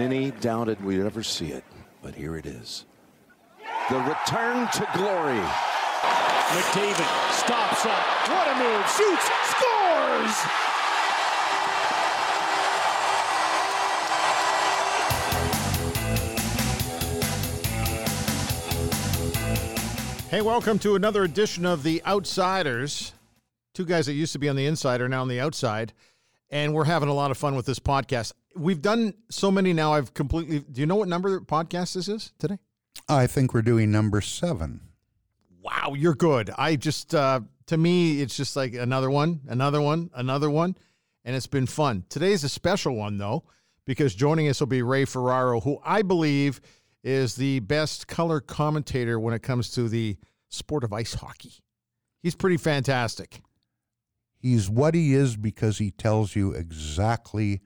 [0.00, 1.62] Many doubted we'd ever see it,
[2.00, 2.86] but here it is.
[3.90, 5.38] The return to glory.
[6.56, 8.02] McDavid stops up.
[8.30, 8.88] What a move.
[8.96, 9.28] Shoots.
[9.50, 10.36] Scores.
[20.30, 23.12] Hey, welcome to another edition of The Outsiders.
[23.74, 25.92] Two guys that used to be on the inside are now on the outside,
[26.50, 28.32] and we're having a lot of fun with this podcast.
[28.56, 30.60] We've done so many now, I've completely.
[30.60, 32.58] Do you know what number podcast this is today?
[33.08, 34.80] I think we're doing number seven.
[35.62, 36.50] Wow, you're good.
[36.56, 40.76] I just, uh, to me, it's just like another one, another one, another one,
[41.24, 42.04] and it's been fun.
[42.08, 43.44] Today's a special one, though,
[43.84, 46.60] because joining us will be Ray Ferraro, who I believe
[47.02, 50.16] is the best color commentator when it comes to the
[50.48, 51.52] sport of ice hockey.
[52.22, 53.42] He's pretty fantastic.
[54.40, 57.60] He's what he is because he tells you exactly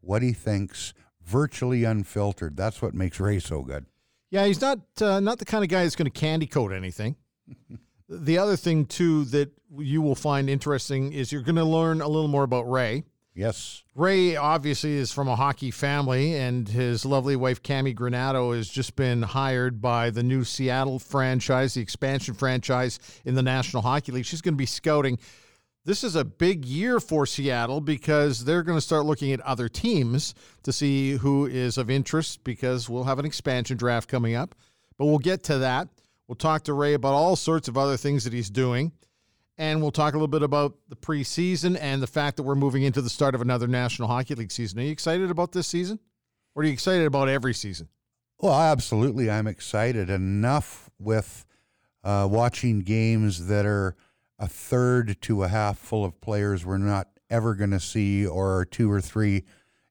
[0.00, 0.92] what he thinks,
[1.24, 2.54] virtually unfiltered.
[2.54, 3.86] That's what makes Ray so good.
[4.30, 7.16] Yeah, he's not uh, not the kind of guy that's going to candy coat anything.
[8.08, 12.08] the other thing too that you will find interesting is you're going to learn a
[12.08, 13.04] little more about Ray.
[13.34, 13.84] Yes.
[13.94, 18.96] Ray obviously is from a hockey family, and his lovely wife Cammi Granato has just
[18.96, 24.24] been hired by the new Seattle franchise, the expansion franchise in the National Hockey League.
[24.24, 25.20] She's going to be scouting.
[25.88, 29.70] This is a big year for Seattle because they're going to start looking at other
[29.70, 34.54] teams to see who is of interest because we'll have an expansion draft coming up.
[34.98, 35.88] But we'll get to that.
[36.26, 38.92] We'll talk to Ray about all sorts of other things that he's doing
[39.56, 42.82] and we'll talk a little bit about the preseason and the fact that we're moving
[42.82, 44.80] into the start of another National Hockey League season.
[44.80, 45.98] Are you excited about this season?
[46.54, 47.88] Or are you excited about every season?
[48.40, 49.30] Well, absolutely.
[49.30, 51.46] I'm excited enough with
[52.04, 53.96] uh, watching games that are
[54.38, 58.64] a third to a half full of players we're not ever going to see or
[58.64, 59.44] two or three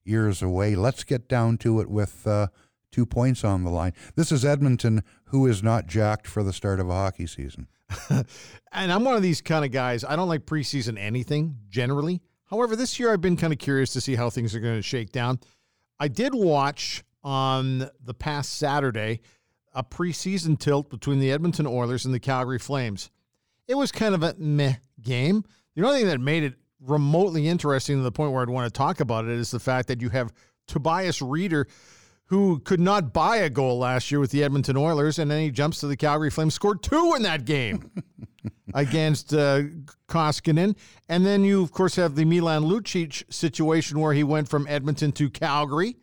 [0.04, 0.76] years away.
[0.76, 2.48] Let's get down to it with uh,
[2.92, 3.94] two points on the line.
[4.16, 7.68] This is Edmonton, who is not jacked for the start of a hockey season.
[8.10, 8.26] and
[8.92, 10.04] I'm one of these kind of guys.
[10.04, 12.22] I don't like preseason anything generally.
[12.46, 14.82] However, this year I've been kind of curious to see how things are going to
[14.82, 15.40] shake down.
[16.00, 19.20] I did watch on the past Saturday
[19.74, 23.12] a preseason tilt between the Edmonton Oilers and the Calgary Flames.
[23.68, 25.44] It was kind of a meh game.
[25.76, 28.78] The only thing that made it remotely interesting to the point where I'd want to
[28.78, 30.34] talk about it is the fact that you have
[30.68, 31.66] Tobias Rieder
[32.28, 35.50] who could not buy a goal last year with the Edmonton Oilers, and then he
[35.50, 37.90] jumps to the Calgary Flames, scored two in that game
[38.74, 39.62] against uh,
[40.10, 40.76] Koskinen.
[41.08, 45.14] And then you, of course, have the Milan Lucic situation where he went from Edmonton
[45.14, 45.96] to Calgary,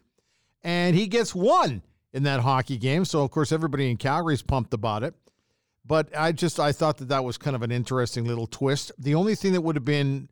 [0.62, 1.82] and he gets one
[2.14, 3.04] in that hockey game.
[3.04, 5.14] So, of course, everybody in Calgary is pumped about it.
[5.86, 8.92] But I just I thought that that was kind of an interesting little twist.
[8.98, 10.28] The only thing that would have been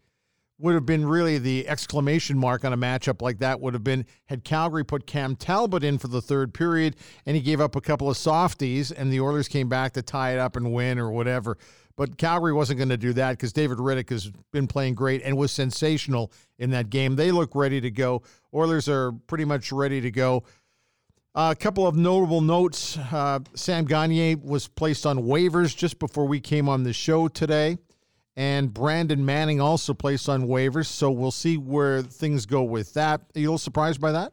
[0.59, 4.07] would have been really the exclamation mark on a matchup like that would have been
[4.27, 6.95] had Calgary put Cam Talbot in for the third period
[7.27, 10.33] and he gave up a couple of softies and the Oilers came back to tie
[10.33, 11.59] it up and win or whatever.
[11.97, 15.37] But Calgary wasn't going to do that because David Rittich has been playing great and
[15.37, 17.17] was sensational in that game.
[17.17, 18.23] They look ready to go.
[18.55, 20.45] Oilers are pretty much ready to go.
[21.35, 22.99] A couple of notable notes.
[22.99, 27.79] Uh, Sam Gagner was placed on waivers just before we came on the show today
[28.37, 30.87] and Brandon Manning also placed on waivers.
[30.87, 33.21] So we'll see where things go with that.
[33.35, 34.33] Are you a little surprised by that?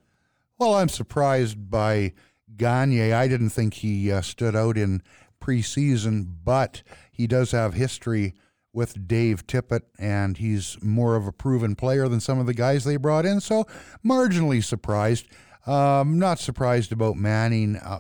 [0.58, 2.14] Well, I'm surprised by
[2.56, 3.14] Gagner.
[3.14, 5.02] I didn't think he uh, stood out in
[5.42, 8.34] preseason, but he does have history
[8.72, 12.84] with Dave Tippett, and he's more of a proven player than some of the guys
[12.84, 13.42] they brought in.
[13.42, 13.66] So,
[14.06, 15.28] marginally surprised.
[15.70, 17.76] Um, not surprised about Manning.
[17.76, 18.00] Uh,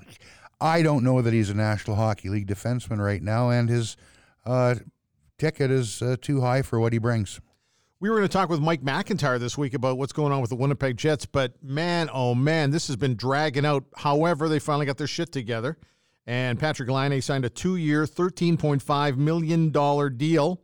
[0.60, 3.96] I don't know that he's a National Hockey League defenseman right now, and his
[4.44, 4.76] uh,
[5.38, 7.40] ticket is uh, too high for what he brings.
[8.00, 10.50] We were going to talk with Mike McIntyre this week about what's going on with
[10.50, 13.84] the Winnipeg Jets, but man, oh man, this has been dragging out.
[13.98, 15.78] However, they finally got their shit together,
[16.26, 17.50] and Patrick Laine signed a
[18.08, 20.60] thirteen point five million dollar deal.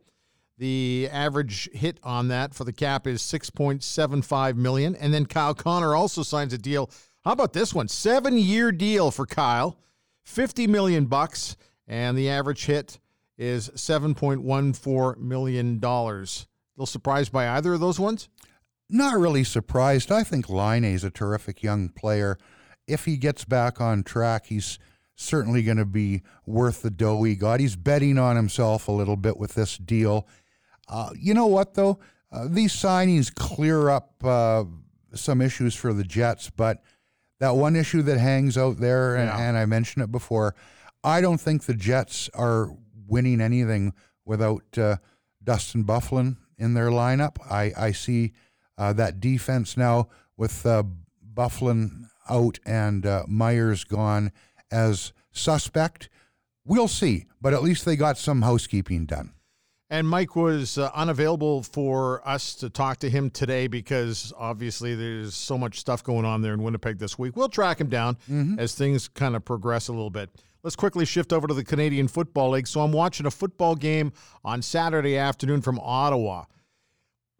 [0.58, 5.12] The average hit on that for the cap is six point seven five million, and
[5.12, 6.90] then Kyle Connor also signs a deal.
[7.24, 7.88] How about this one?
[7.88, 9.76] Seven-year deal for Kyle,
[10.24, 11.56] fifty million bucks,
[11.86, 12.98] and the average hit
[13.38, 15.80] is $7.14 million.
[15.84, 18.28] A little surprised by either of those ones?
[18.88, 20.12] Not really surprised.
[20.12, 22.38] I think Laine is a terrific young player.
[22.86, 24.78] If he gets back on track, he's
[25.16, 27.60] certainly going to be worth the dough he got.
[27.60, 30.28] He's betting on himself a little bit with this deal.
[30.88, 31.98] Uh, you know what, though?
[32.30, 34.64] Uh, these signings clear up uh,
[35.14, 36.82] some issues for the Jets, but
[37.38, 39.38] that one issue that hangs out there, and, yeah.
[39.38, 40.54] and I mentioned it before,
[41.04, 42.70] I don't think the Jets are
[43.06, 43.92] winning anything
[44.24, 44.96] without uh,
[45.42, 47.36] Dustin Byfuglien in their lineup.
[47.48, 48.32] I, I see
[48.76, 50.82] uh, that defense now with uh,
[51.34, 54.32] Byfuglien out and uh, Myers gone
[54.70, 56.08] as suspect.
[56.64, 59.32] We'll see, but at least they got some housekeeping done.
[59.88, 65.34] And Mike was uh, unavailable for us to talk to him today because obviously there's
[65.34, 67.36] so much stuff going on there in Winnipeg this week.
[67.36, 68.58] We'll track him down mm-hmm.
[68.58, 70.28] as things kind of progress a little bit.
[70.64, 72.66] Let's quickly shift over to the Canadian Football League.
[72.66, 74.12] So I'm watching a football game
[74.44, 76.46] on Saturday afternoon from Ottawa.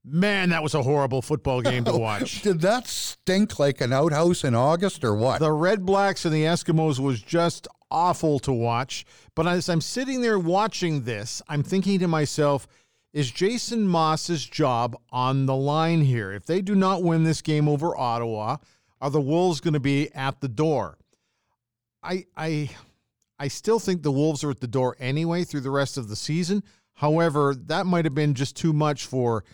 [0.04, 2.43] Man, that was a horrible football game to watch.
[2.43, 5.40] Did that stink like an outhouse in August or what?
[5.40, 9.04] The Red Blacks and the Eskimos was just awful to watch.
[9.34, 12.66] But as I'm sitting there watching this, I'm thinking to myself,
[13.12, 16.32] is Jason Maas's job on the line here?
[16.32, 18.58] If they do not win this game over Ottawa,
[19.00, 20.98] are the Wolves going to be at the door?
[22.02, 22.70] I I
[23.38, 26.16] I still think the Wolves are at the door anyway through the rest of the
[26.16, 26.62] season.
[26.94, 29.44] However, that might have been just too much for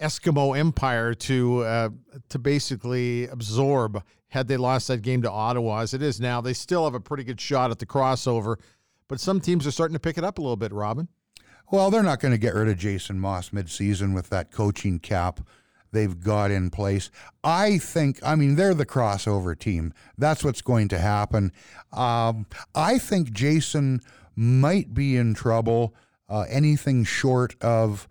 [0.00, 1.88] Eskimo Empire to uh,
[2.28, 4.02] to basically absorb
[4.32, 5.80] had they lost that game to Ottawa.
[5.80, 8.56] As it is now, they still have a pretty good shot at the crossover,
[9.06, 10.72] but some teams are starting to pick it up a little bit.
[10.72, 11.08] Robin.
[11.70, 15.40] Well, they're not going to get rid of Jason Maas midseason with that coaching cap
[15.92, 17.10] they've got in place.
[17.44, 19.92] I think, I mean, they're the crossover team.
[20.16, 21.52] That's what's going to happen.
[21.92, 24.00] Um, I think Jason
[24.34, 25.94] might be in trouble.
[26.26, 28.08] Uh, anything short of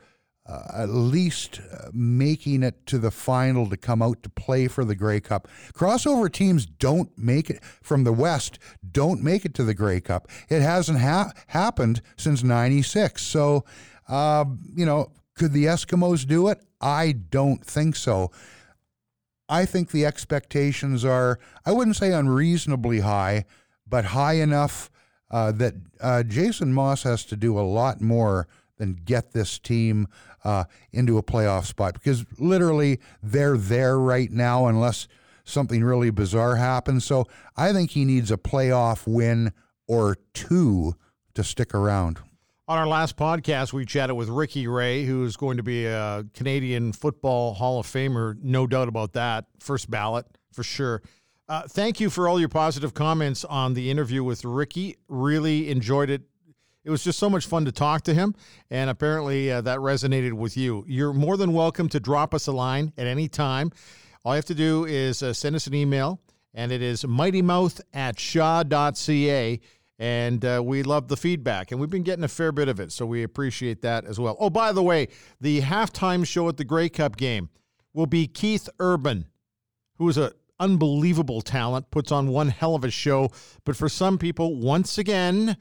[0.52, 4.84] uh, at least uh, making it to the final to come out to play for
[4.84, 5.48] the Grey Cup.
[5.74, 8.60] Crossover teams don't make it from the West,
[8.92, 10.28] don't make it to the Grey Cup.
[10.50, 13.22] It hasn't ha- happened since 96.
[13.22, 13.64] So,
[14.10, 14.44] uh,
[14.76, 16.60] you know, could the Eskimos do it?
[16.82, 18.32] I don't think so.
[19.48, 23.46] I think the expectations are, I wouldn't say unreasonably high,
[23.88, 24.92] but high enough
[25.30, 28.50] uh, that uh, Jason Maas has to do a lot more
[28.82, 30.08] than get this team
[30.44, 35.08] uh, into a playoff spot because literally they're there right now unless
[35.44, 37.06] something really bizarre happens.
[37.06, 37.26] So
[37.58, 39.54] I think he needs a playoff win
[39.88, 40.96] or two
[41.34, 42.20] to stick around.
[42.68, 46.24] On our last podcast, we chatted with Ricky Ray, who is going to be a
[46.34, 49.46] Canadian Football Hall of Famer, no doubt about that.
[49.60, 51.02] First ballot, for sure.
[51.50, 54.96] Uh, thank you for all your positive comments on the interview with Ricky.
[55.10, 56.22] Really enjoyed it
[56.84, 58.34] it was just so much fun to talk to him,
[58.70, 60.84] and apparently uh, that resonated with you.
[60.88, 63.72] You're more than welcome to drop us a line at any time.
[64.26, 66.20] All you have to do is uh, send us an email,
[66.54, 69.60] and it is mightymouth at shaw.ca.
[70.00, 72.92] And uh, we love the feedback, and we've been getting a fair bit of it,
[72.92, 74.36] so we appreciate that as well.
[74.40, 77.50] Oh, by the way, the halftime show at the Grey Cup game
[77.94, 79.28] will be Keith Urban,
[79.98, 83.30] who is an unbelievable talent, puts on one hell of a show.
[83.64, 85.56] But for some people, once again,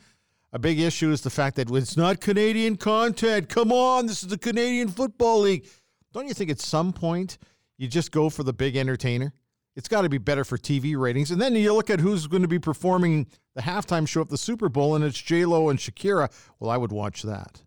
[0.52, 3.48] a big issue is the fact that it's not Canadian content.
[3.48, 5.66] Come on, this is the Canadian Football League.
[6.12, 7.38] Don't you think at some point
[7.78, 9.32] you just go for the big entertainer?
[9.76, 11.30] It's got to be better for TV ratings.
[11.30, 14.36] And then you look at who's going to be performing the halftime show at the
[14.36, 16.30] Super Bowl, and it's J Lo and Shakira.
[16.58, 17.62] Well, I would watch that.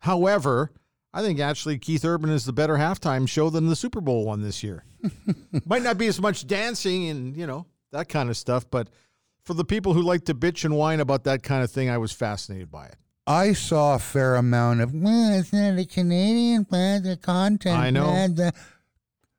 [0.00, 0.70] However,
[1.14, 4.42] I think actually Keith Urban is the better halftime show than the Super Bowl one
[4.42, 4.84] this year.
[5.66, 8.90] Might not be as much dancing and you know that kind of stuff, but
[9.46, 11.98] for the people who like to bitch and whine about that kind of thing, I
[11.98, 12.96] was fascinated by it.
[13.28, 17.78] I saw a fair amount of, well, it's not a Canadian, but the content.
[17.78, 18.26] I know.
[18.28, 18.52] the...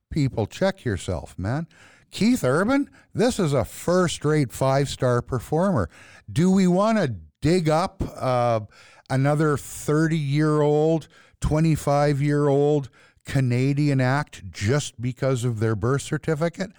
[0.09, 1.67] People, check yourself, man.
[2.09, 5.89] Keith Urban, this is a first rate five star performer.
[6.31, 8.61] Do we want to dig up uh,
[9.09, 11.09] another 30 year old,
[11.41, 12.89] 25 year old
[13.25, 16.71] Canadian act just because of their birth certificate?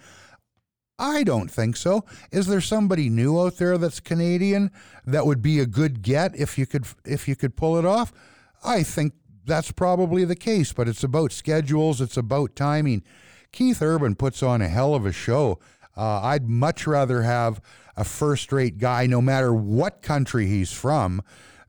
[0.99, 2.03] I don't think so.
[2.29, 4.69] Is there somebody new out there that's Canadian
[5.05, 8.11] that would be a good get if you could if you could pull it off?
[8.63, 9.13] I think
[9.45, 13.03] that's probably the case, but it's about schedules, it's about timing.
[13.53, 15.59] Keith Urban puts on a hell of a show.
[15.97, 17.61] Uh, I'd much rather have
[17.97, 21.21] a first-rate guy, no matter what country he's from,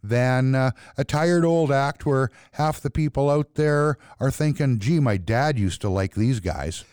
[0.02, 4.98] than uh, a tired old act where half the people out there are thinking, "Gee,
[4.98, 6.84] my dad used to like these guys."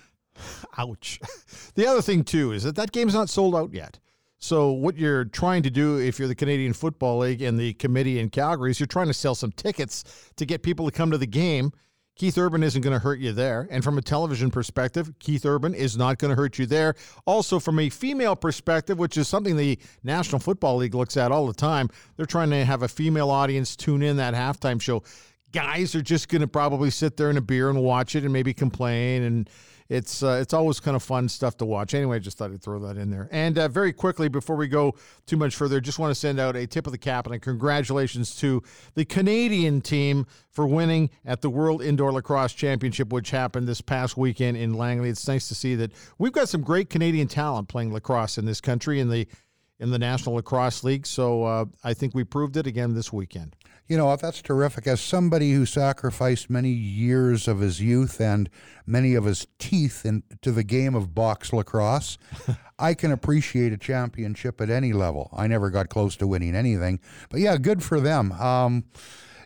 [0.77, 1.19] Ouch.
[1.75, 3.99] The other thing, too, is that that game's not sold out yet.
[4.39, 8.19] So, what you're trying to do if you're the Canadian Football League and the committee
[8.19, 10.03] in Calgary is you're trying to sell some tickets
[10.37, 11.71] to get people to come to the game.
[12.15, 13.67] Keith Urban isn't going to hurt you there.
[13.69, 16.95] And from a television perspective, Keith Urban is not going to hurt you there.
[17.25, 21.45] Also, from a female perspective, which is something the National Football League looks at all
[21.45, 25.03] the time, they're trying to have a female audience tune in that halftime show.
[25.51, 28.33] Guys are just going to probably sit there in a beer and watch it and
[28.33, 29.49] maybe complain and
[29.89, 31.93] it's uh, it's always kind of fun stuff to watch.
[31.93, 33.29] Anyway, I just thought I'd throw that in there.
[33.31, 36.55] And uh, very quickly, before we go too much further, just want to send out
[36.55, 38.61] a tip of the cap and a congratulations to
[38.95, 44.17] the Canadian team for winning at the World Indoor Lacrosse Championship, which happened this past
[44.17, 45.09] weekend in Langley.
[45.09, 48.61] It's nice to see that we've got some great Canadian talent playing lacrosse in this
[48.61, 49.27] country in the
[49.79, 51.05] in the National Lacrosse League.
[51.05, 53.55] So uh, I think we proved it again this weekend.
[53.87, 54.85] You know, that's terrific.
[54.85, 58.49] As somebody who sacrificed many years of his youth and
[58.85, 62.17] many of his teeth into the game of box lacrosse,
[62.79, 65.29] I can appreciate a championship at any level.
[65.35, 68.33] I never got close to winning anything, but yeah, good for them.
[68.33, 68.83] Um,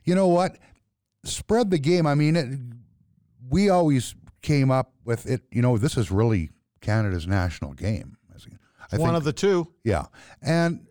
[0.05, 0.57] you know what?
[1.23, 2.07] Spread the game.
[2.07, 2.59] I mean, it,
[3.47, 5.43] we always came up with it.
[5.51, 6.49] You know, this is really
[6.81, 8.17] Canada's national game.
[8.91, 9.67] I One think, of the two.
[9.83, 10.05] Yeah.
[10.41, 10.87] And,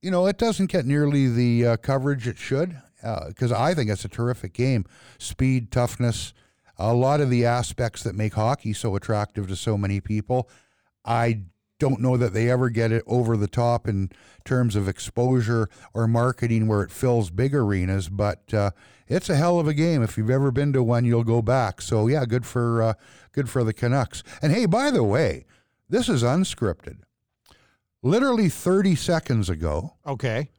[0.00, 2.80] you know, it doesn't get nearly the uh, coverage it should
[3.28, 4.84] because uh, I think it's a terrific game.
[5.18, 6.32] Speed, toughness,
[6.78, 10.48] a lot of the aspects that make hockey so attractive to so many people.
[11.04, 11.42] I
[11.78, 14.10] don't know that they ever get it over the top in
[14.44, 18.70] terms of exposure or marketing where it fills big arenas, but uh,
[19.08, 20.02] it's a hell of a game.
[20.02, 21.82] If you've ever been to one, you'll go back.
[21.82, 22.94] So yeah, good for uh,
[23.32, 24.22] good for the Canucks.
[24.40, 25.44] And hey, by the way,
[25.88, 26.98] this is unscripted
[28.02, 29.94] literally 30 seconds ago.
[30.06, 30.50] Okay.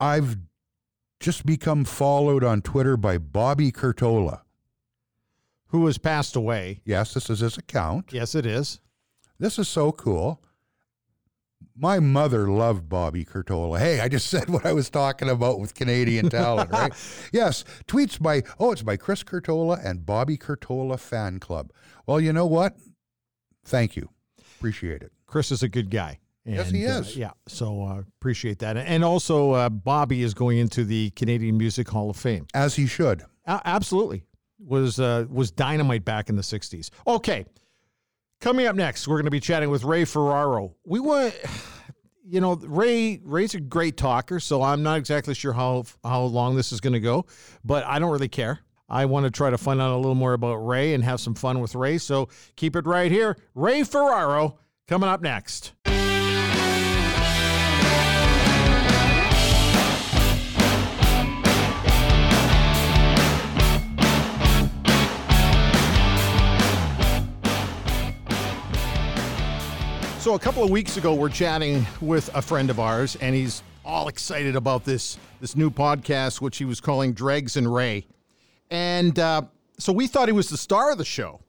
[0.00, 0.38] I've
[1.24, 4.42] just become followed on Twitter by Bobby Curtola.
[5.68, 6.82] Who has passed away.
[6.84, 8.12] Yes, this is his account.
[8.12, 8.78] Yes, it is.
[9.38, 10.42] This is so cool.
[11.74, 13.78] My mother loved Bobby Curtola.
[13.78, 16.92] Hey, I just said what I was talking about with Canadian talent, right?
[17.32, 21.72] yes, tweets by, oh, it's by Chris Curtola and Bobby Curtola Fan Club.
[22.04, 22.76] Well, you know what?
[23.64, 24.10] Thank you.
[24.58, 25.12] Appreciate it.
[25.26, 26.18] Chris is a good guy.
[26.46, 27.16] And, yes, he is.
[27.16, 28.76] Uh, yeah, so uh, appreciate that.
[28.76, 32.86] And also, uh, Bobby is going into the Canadian Music Hall of Fame, as he
[32.86, 33.22] should.
[33.46, 34.24] absolutely,
[34.58, 36.90] was uh, was dynamite back in the '60s.
[37.06, 37.46] Okay,
[38.40, 40.74] coming up next, we're going to be chatting with Ray Ferraro.
[40.84, 41.34] We want,
[42.26, 46.56] you know, Ray Ray's a great talker, so I'm not exactly sure how how long
[46.56, 47.24] this is going to go,
[47.64, 48.60] but I don't really care.
[48.86, 51.34] I want to try to find out a little more about Ray and have some
[51.34, 51.96] fun with Ray.
[51.96, 53.38] So keep it right here.
[53.54, 55.72] Ray Ferraro coming up next.
[70.24, 73.62] So a couple of weeks ago, we're chatting with a friend of ours, and he's
[73.84, 78.06] all excited about this this new podcast, which he was calling Dregs and Ray.
[78.70, 79.42] And uh,
[79.76, 81.42] so we thought he was the star of the show.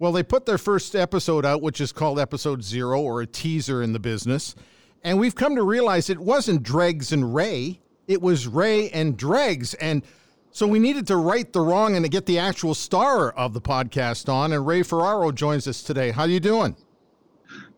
[0.00, 3.80] Well, they put their first episode out, which is called episode zero, or a teaser
[3.80, 4.56] in the business.
[5.04, 9.74] And we've come to realize it wasn't Dregs and Ray, it was Ray and Dregs.
[9.74, 10.02] And
[10.50, 13.60] so we needed to right the wrong and to get the actual star of the
[13.60, 14.52] podcast on.
[14.52, 16.10] And Ray Ferraro joins us today.
[16.10, 16.74] How are you doing?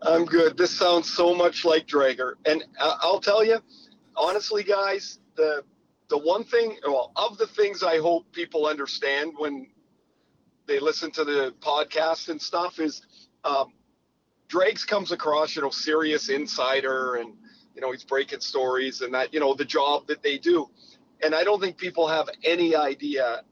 [0.02, 0.56] I'm good.
[0.56, 3.58] This sounds so much like Dreger, and I'll tell you,
[4.16, 5.62] honestly, guys, the
[6.08, 9.68] the one thing, well, of the things I hope people understand when
[10.66, 13.02] they listen to the podcast and stuff is,
[13.44, 13.72] um,
[14.48, 17.34] Dregs comes across, you know, serious insider, and
[17.74, 20.68] you know he's breaking stories and that, you know, the job that they do,
[21.22, 23.42] and I don't think people have any idea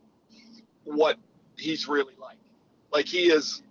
[0.84, 1.16] what
[1.56, 2.38] he's really like.
[2.92, 3.62] Like he is,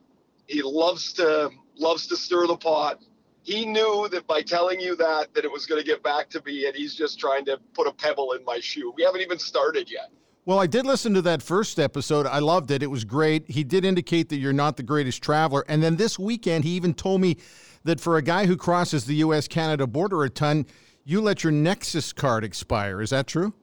[0.47, 2.99] he loves to loves to stir the pot.
[3.43, 6.41] He knew that by telling you that, that it was going to get back to
[6.45, 8.93] me, and he's just trying to put a pebble in my shoe.
[8.95, 10.09] We haven't even started yet.
[10.45, 12.25] Well, I did listen to that first episode.
[12.25, 12.83] I loved it.
[12.83, 13.49] It was great.
[13.49, 15.63] He did indicate that you're not the greatest traveler.
[15.69, 17.37] And then this weekend, he even told me
[17.85, 19.47] that for a guy who crosses the U.S.
[19.47, 20.65] Canada border a ton,
[21.05, 23.01] you let your Nexus card expire.
[23.01, 23.53] Is that true?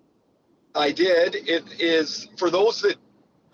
[0.74, 1.34] I did.
[1.34, 2.96] It is for those that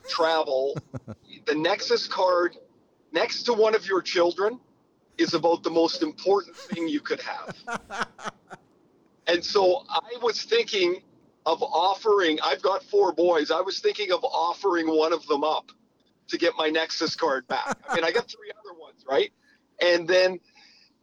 [0.09, 0.77] travel,
[1.47, 2.57] the Nexus card
[3.17, 4.61] next to one of your children
[5.17, 7.57] is about the most important thing you could have.
[9.27, 11.03] and so I was thinking
[11.47, 13.51] of offering, I've got four boys.
[13.51, 15.73] I was thinking of offering one of them up
[16.29, 17.79] to get my Nexus card back.
[17.89, 19.33] I mean, I got three other ones, right?
[19.81, 20.39] And then,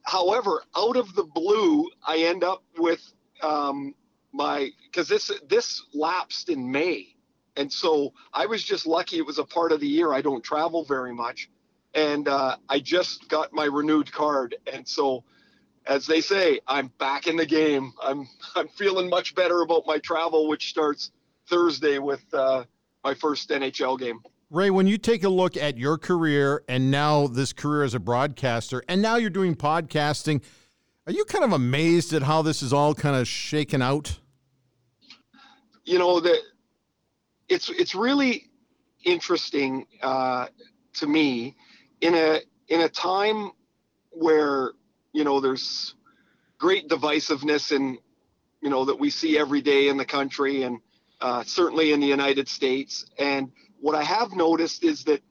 [0.03, 3.01] however, out of the blue, I end up with
[3.41, 3.95] um,
[4.31, 7.15] my, because this, this lapsed in May.
[7.55, 10.43] And so I was just lucky it was a part of the year I don't
[10.43, 11.49] travel very much
[11.93, 15.23] and uh, I just got my renewed card, and so
[15.85, 17.93] as they say, I'm back in the game.
[18.01, 21.11] I'm I'm feeling much better about my travel, which starts
[21.49, 22.63] Thursday with uh,
[23.03, 24.21] my first NHL game.
[24.49, 27.99] Ray, when you take a look at your career and now this career as a
[27.99, 30.43] broadcaster, and now you're doing podcasting,
[31.07, 34.19] are you kind of amazed at how this is all kind of shaken out?
[35.85, 36.39] You know that
[37.49, 38.45] it's it's really
[39.03, 40.47] interesting uh,
[40.93, 41.55] to me
[42.03, 43.51] in a in a time
[44.11, 44.73] where
[45.13, 45.95] you know there's
[46.59, 47.97] great divisiveness and
[48.61, 50.79] you know that we see every day in the country and
[51.21, 53.05] uh, certainly in the United States.
[53.17, 55.21] And what I have noticed is that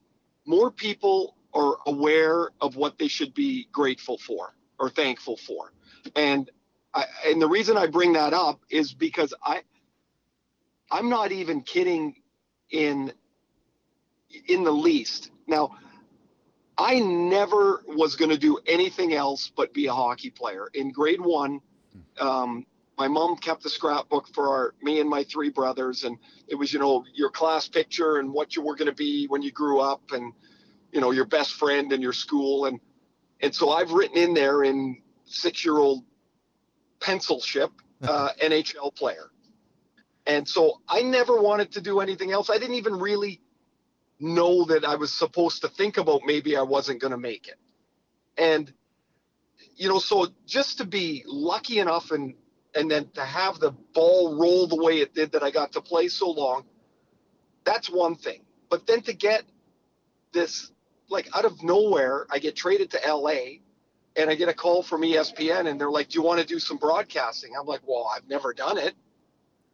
[0.46, 5.72] more people are aware of what they should be grateful for or thankful for.
[6.16, 6.50] And
[6.94, 9.62] I, and the reason I bring that up is because I
[10.90, 12.16] I'm not even kidding
[12.70, 13.12] in
[14.48, 15.30] in the least.
[15.46, 15.76] Now,
[16.78, 20.68] I never was going to do anything else but be a hockey player.
[20.74, 21.60] In grade one,
[22.18, 22.66] um,
[22.98, 26.72] my mom kept a scrapbook for our me and my three brothers, and it was
[26.72, 29.80] you know your class picture and what you were going to be when you grew
[29.80, 30.32] up, and
[30.92, 32.80] you know your best friend in your school, and
[33.40, 36.04] and so I've written in there in six year old
[37.00, 37.70] pencil ship
[38.02, 39.30] uh, NHL player,
[40.26, 42.50] and so I never wanted to do anything else.
[42.50, 43.40] I didn't even really
[44.22, 47.56] know that I was supposed to think about maybe I wasn't going to make it.
[48.38, 48.72] And,
[49.76, 52.34] you know, so just to be lucky enough and,
[52.74, 55.80] and then to have the ball roll the way it did that I got to
[55.80, 56.64] play so long,
[57.64, 58.42] that's one thing.
[58.70, 59.42] But then to get
[60.32, 60.70] this,
[61.08, 63.58] like out of nowhere, I get traded to LA
[64.16, 66.58] and I get a call from ESPN and they're like, Do you want to do
[66.58, 67.52] some broadcasting?
[67.58, 68.94] I'm like, Well, I've never done it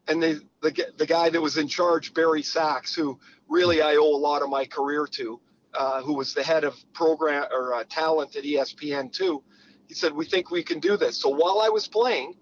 [0.09, 4.17] and they, the the guy that was in charge, Barry Sachs, who really I owe
[4.17, 5.41] a lot of my career to,
[5.75, 9.43] uh, who was the head of program or uh, talent at ESPN too.
[9.87, 12.35] He said, "We think we can do this." So while I was playing,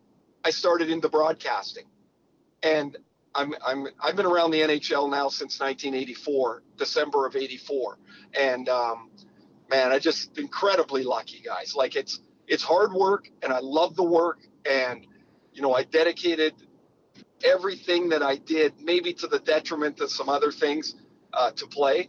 [0.45, 1.87] I started into broadcasting,
[2.63, 2.97] and
[3.35, 7.99] I'm I'm I've been around the NHL now since 1984, December of '84,
[8.39, 9.11] and um,
[9.69, 11.75] man, I just incredibly lucky, guys.
[11.75, 15.05] Like it's it's hard work, and I love the work, and
[15.53, 16.55] you know I dedicated
[17.47, 20.95] everything that I did, maybe to the detriment of some other things,
[21.33, 22.09] uh, to play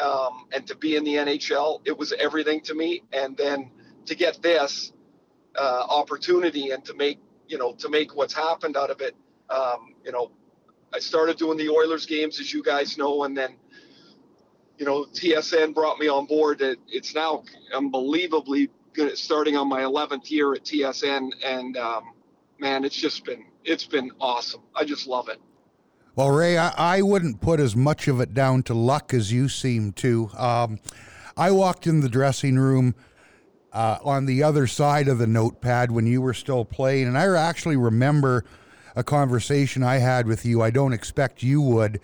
[0.00, 1.80] um, and to be in the NHL.
[1.84, 3.02] It was everything to me.
[3.12, 3.70] And then
[4.06, 4.92] to get this
[5.56, 9.16] uh, opportunity and to make, you know, to make what's happened out of it,
[9.50, 10.30] um, you know,
[10.92, 13.56] I started doing the Oilers games, as you guys know, and then,
[14.78, 16.60] you know, TSN brought me on board.
[16.62, 21.30] It, it's now unbelievably good, starting on my 11th year at TSN.
[21.44, 22.14] And, um,
[22.58, 24.62] man, it's just been it's been awesome.
[24.74, 25.38] I just love it.
[26.16, 29.48] Well, Ray, I, I wouldn't put as much of it down to luck as you
[29.48, 30.30] seem to.
[30.36, 30.80] Um,
[31.36, 32.96] I walked in the dressing room
[33.72, 37.36] uh, on the other side of the notepad when you were still playing, and I
[37.36, 38.44] actually remember
[38.96, 40.60] a conversation I had with you.
[40.60, 42.00] I don't expect you would,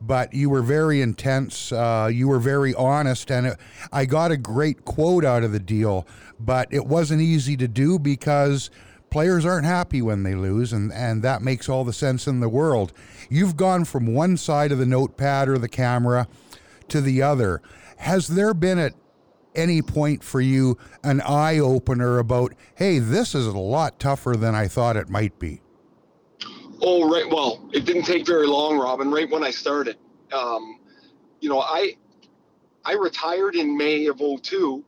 [0.00, 1.70] but you were very intense.
[1.70, 3.58] Uh, you were very honest, and it,
[3.92, 6.06] I got a great quote out of the deal.
[6.40, 8.70] But it wasn't easy to do because
[9.10, 12.48] players aren't happy when they lose, and, and that makes all the sense in the
[12.48, 12.92] world.
[13.28, 16.28] You've gone from one side of the notepad or the camera
[16.88, 17.62] to the other.
[17.98, 18.94] Has there been at
[19.54, 24.54] any point for you an eye opener about, hey, this is a lot tougher than
[24.54, 25.60] I thought it might be?
[26.80, 27.28] Oh, right.
[27.28, 29.10] Well, it didn't take very long, Robin.
[29.10, 29.96] Right when I started,
[30.32, 30.78] um,
[31.40, 31.96] you know, I
[32.84, 34.84] I retired in May of 02,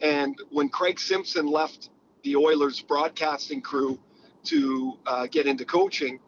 [0.00, 1.90] and when Craig Simpson left
[2.28, 3.98] the Oilers broadcasting crew
[4.44, 6.20] to uh, get into coaching,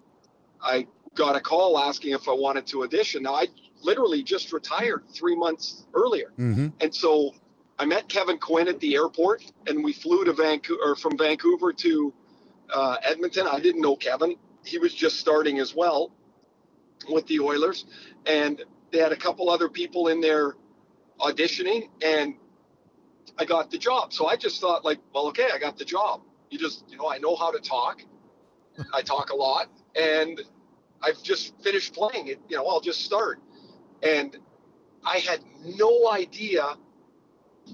[0.62, 3.22] I got a call asking if I wanted to audition.
[3.22, 3.48] Now I
[3.82, 6.68] literally just retired three months earlier, mm-hmm.
[6.80, 7.34] and so
[7.78, 11.72] I met Kevin Quinn at the airport, and we flew to Vancouver or from Vancouver
[11.72, 12.14] to
[12.72, 13.46] uh, Edmonton.
[13.46, 16.12] I didn't know Kevin; he was just starting as well
[17.10, 17.84] with the Oilers,
[18.24, 20.54] and they had a couple other people in there
[21.20, 22.34] auditioning, and
[23.38, 24.12] I got the job.
[24.12, 26.22] So I just thought, like, well, okay, I got the job.
[26.50, 28.02] You just, you know, I know how to talk.
[28.94, 30.40] I talk a lot, and
[31.02, 32.40] I've just finished playing it.
[32.48, 33.40] You know, I'll just start.
[34.02, 34.36] And
[35.04, 36.76] I had no idea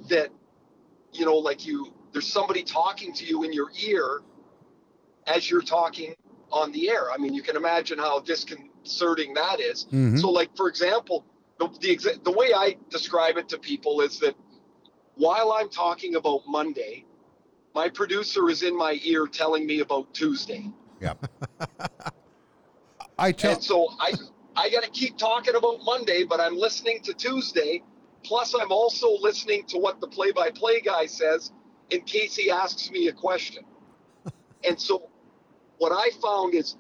[0.09, 0.31] that,
[1.13, 4.21] you know, like you, there's somebody talking to you in your ear
[5.27, 6.15] as you're talking
[6.51, 7.11] on the air.
[7.11, 9.85] I mean, you can imagine how disconcerting that is.
[9.87, 10.19] Mm-hmm.
[10.19, 11.25] So, like for example,
[11.59, 14.35] the the, the way I describe it to people is that
[15.17, 17.05] while I'm talking about Monday,
[17.75, 20.71] my producer is in my ear telling me about Tuesday.
[21.01, 21.15] Yeah.
[23.19, 23.53] I tell.
[23.53, 24.13] And so I
[24.57, 27.83] I got to keep talking about Monday, but I'm listening to Tuesday.
[28.25, 31.53] Plus, I'm also listening to what the play-by-play guy says
[31.91, 33.65] in case he asks me a question.
[34.65, 35.11] and so,
[35.79, 36.77] what I found is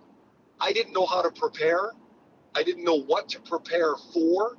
[0.58, 1.90] I didn't know how to prepare.
[2.54, 4.56] I didn't know what to prepare for,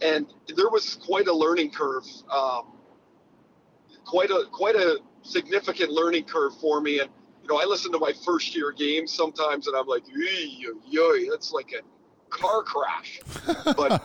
[0.00, 2.04] and there was quite a learning curve.
[2.28, 2.71] Um,
[4.04, 7.00] quite a quite a significant learning curve for me.
[7.00, 7.10] And
[7.42, 11.52] you know, I listen to my first year games sometimes, and I'm like, yoy, that's
[11.52, 11.82] like a
[12.30, 13.20] car crash.
[13.76, 14.02] But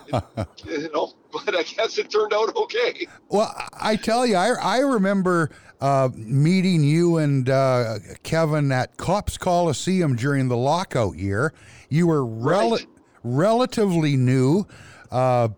[0.66, 3.06] you know, but I guess it turned out okay.
[3.28, 9.38] Well, I tell you, I, I remember uh, meeting you and uh, Kevin at Copps
[9.38, 11.52] Coliseum during the lockout year.
[11.88, 12.86] You were rel- Right.
[13.22, 14.66] relatively new
[15.10, 15.48] uh,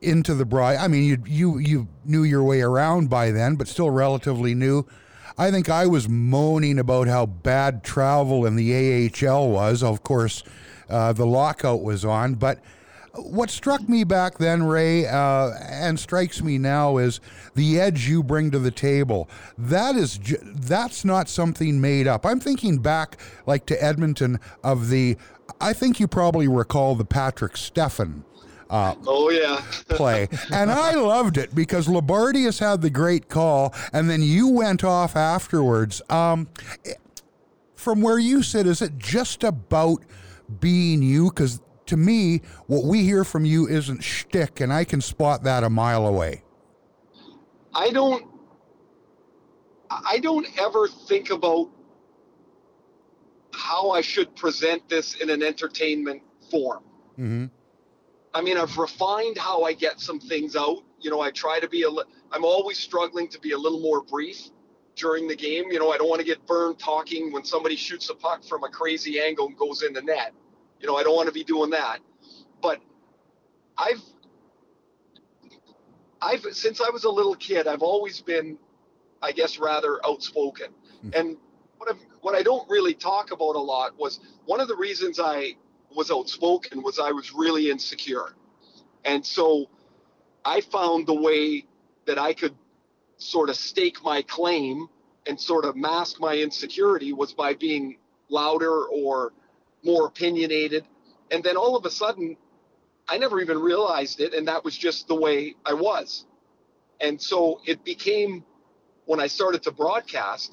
[0.00, 0.76] into the bride.
[0.78, 4.86] I mean, you you you knew your way around by then, but still relatively new.
[5.38, 9.82] I think I was moaning about how bad travel in the AHL was.
[9.82, 10.42] Of course,
[10.88, 12.60] uh, the lockout was on, but
[13.14, 17.20] what struck me back then, Ray, uh, and strikes me now is
[17.54, 19.28] the edge you bring to the table.
[19.58, 22.24] That is, ju- that's not something made up.
[22.24, 25.16] I'm thinking back, like to Edmonton, of the.
[25.60, 28.24] I think you probably recall the Patrick Stefan
[28.70, 29.60] Oh yeah.
[29.88, 30.28] play.
[30.52, 35.16] and I loved it because Loubardias had the great call, and then you went off
[35.16, 36.00] afterwards.
[36.08, 36.48] Um,
[37.74, 40.04] from where you sit, is it just about
[40.60, 41.30] being you?
[41.30, 45.64] Because to me, what we hear from you isn't shtick, and I can spot that
[45.64, 46.42] a mile away.
[47.74, 48.26] I don't
[49.90, 51.68] I don't ever think about
[53.52, 56.84] how I should present this in an entertainment form.
[57.18, 57.46] Mm-hmm.
[58.32, 60.82] I mean, I've refined how I get some things out.
[61.00, 63.80] You know, I try to be a li- I'm always struggling to be a little
[63.80, 64.50] more brief
[64.94, 65.70] during the game.
[65.70, 68.62] You know, I don't want to get burned talking when somebody shoots a puck from
[68.64, 70.32] a crazy angle and goes in the net.
[70.80, 71.98] You know, I don't want to be doing that.
[72.62, 72.80] But
[73.76, 74.02] I've
[76.22, 78.58] I've since I was a little kid, I've always been
[79.22, 80.68] I guess rather outspoken.
[81.02, 81.10] Hmm.
[81.14, 81.36] And
[81.78, 85.18] what I what I don't really talk about a lot was one of the reasons
[85.18, 85.56] I
[85.94, 88.34] was outspoken was I was really insecure.
[89.04, 89.68] And so
[90.44, 91.66] I found the way
[92.06, 92.54] that I could
[93.16, 94.88] sort of stake my claim
[95.26, 97.98] and sort of mask my insecurity was by being
[98.28, 99.32] louder or
[99.84, 100.84] more opinionated.
[101.30, 102.36] And then all of a sudden,
[103.08, 104.34] I never even realized it.
[104.34, 106.24] And that was just the way I was.
[107.00, 108.44] And so it became,
[109.06, 110.52] when I started to broadcast,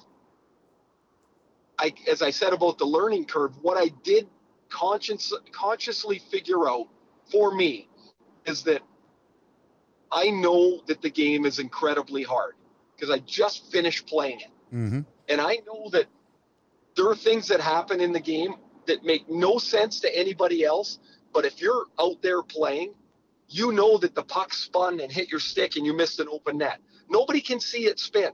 [1.80, 4.28] I, as I said about the learning curve, what I did
[4.69, 6.88] conscious, consciously figure out
[7.32, 7.89] for me
[8.45, 8.82] is that
[10.12, 12.53] I know that the game is incredibly hard
[12.95, 14.51] because I just finished playing it.
[14.73, 15.01] Mm-hmm.
[15.30, 16.06] And I know that
[16.95, 18.56] there are things that happen in the game
[18.88, 20.99] that make no sense to anybody else.
[21.34, 22.93] But if you're out there playing,
[23.49, 26.58] you know that the puck spun and hit your stick and you missed an open
[26.58, 26.80] net.
[27.10, 28.32] Nobody can see it spin,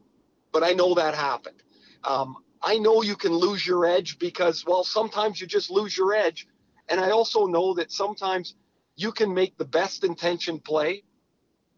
[0.51, 1.61] but I know that happened.
[2.03, 6.13] Um, I know you can lose your edge because, well, sometimes you just lose your
[6.13, 6.47] edge.
[6.87, 8.55] And I also know that sometimes
[8.95, 11.03] you can make the best intention play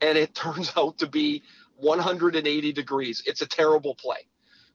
[0.01, 1.43] and it turns out to be
[1.77, 3.23] 180 degrees.
[3.25, 4.27] It's a terrible play.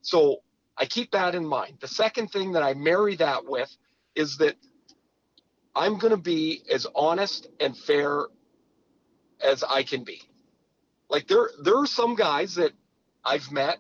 [0.03, 0.39] So
[0.77, 1.79] I keep that in mind.
[1.81, 3.75] The second thing that I marry that with
[4.15, 4.57] is that
[5.77, 8.27] I'm going to be as honest and fair
[9.41, 10.23] as I can be.
[11.09, 12.73] Like there, there are some guys that
[13.25, 13.79] I've met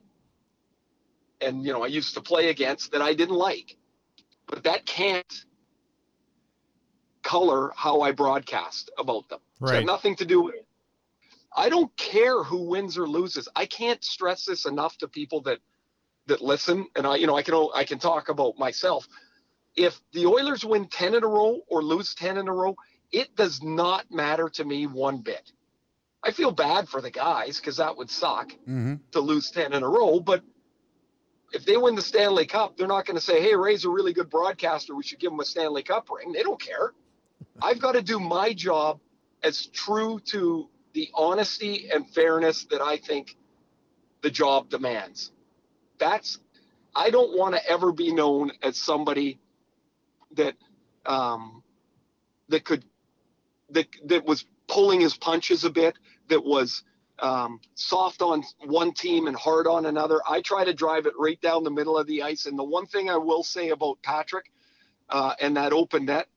[1.40, 3.76] and you know I used to play against that I didn't like,
[4.46, 5.44] but that can't
[7.22, 9.40] color how I broadcast about them.
[9.62, 9.86] It's got Right.
[9.86, 10.66] nothing to do with it.
[11.54, 13.48] I don't care who wins or loses.
[13.56, 15.58] I can't stress this enough to people that
[16.26, 19.06] that listen, and I, you know, I can I can talk about myself.
[19.76, 22.76] If the Oilers win ten in a row or lose ten in a row,
[23.12, 25.52] it does not matter to me one bit.
[26.22, 28.94] I feel bad for the guys because that would suck Mm-hmm.
[29.12, 30.20] to lose 10 in a row.
[30.20, 30.42] But
[31.52, 34.12] if they win the Stanley Cup, they're not going to say, hey, Ray's a really
[34.12, 34.94] good broadcaster.
[34.94, 36.32] We should give him a Stanley Cup ring.
[36.32, 36.92] They don't care.
[37.62, 39.00] I've got to do my job
[39.42, 43.36] as true to the honesty and fairness that I think
[44.22, 45.32] the job demands.
[45.98, 46.38] That's,
[46.94, 49.38] I don't want to ever be known as somebody
[50.36, 50.54] that,
[51.06, 51.62] um,
[52.48, 52.84] that could,
[53.70, 55.96] that, that was pulling his punches a bit,
[56.28, 56.84] that was
[57.20, 60.20] um, soft on one team and hard on another.
[60.28, 62.46] I try to drive it right down the middle of the ice.
[62.46, 64.50] And the one thing I will say about Patrick
[65.08, 66.28] uh, and that open net,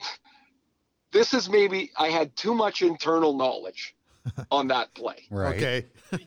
[1.12, 3.96] this is maybe I had too much internal knowledge
[4.50, 5.26] on that play.
[5.30, 5.56] Right.
[5.56, 5.86] Okay.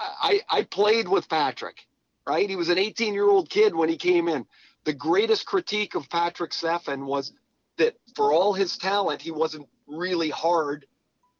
[0.00, 1.86] I, I played with Patrick,
[2.26, 2.48] right?
[2.48, 4.46] He was an 18 year old kid when he came in.
[4.84, 7.32] The greatest critique of Patrick Stefan was
[7.78, 10.86] that for all his talent, he wasn't really hard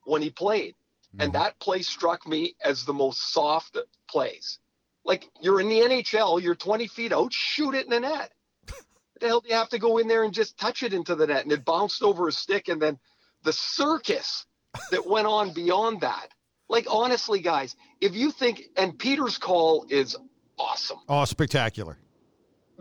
[0.04, 0.74] when he played.
[1.18, 1.42] And mm-hmm.
[1.42, 4.58] that play struck me as the most soft plays.
[5.04, 8.32] Like you're in the NHL, you're 20 feet out, shoot it in the net.
[8.66, 11.14] What the hell do you have to go in there and just touch it into
[11.14, 11.44] the net?
[11.44, 12.68] And it bounced over a stick.
[12.68, 12.98] And then
[13.42, 14.46] the circus
[14.90, 16.28] that went on beyond that.
[16.68, 20.16] Like, honestly, guys, if you think, and Peter's call is
[20.58, 21.98] awesome Oh, spectacular.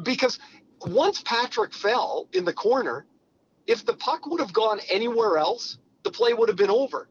[0.04, 0.40] because
[0.82, 3.06] once Patrick fell in the corner,
[3.66, 7.08] if the puck would have gone anywhere else, the play would have been over.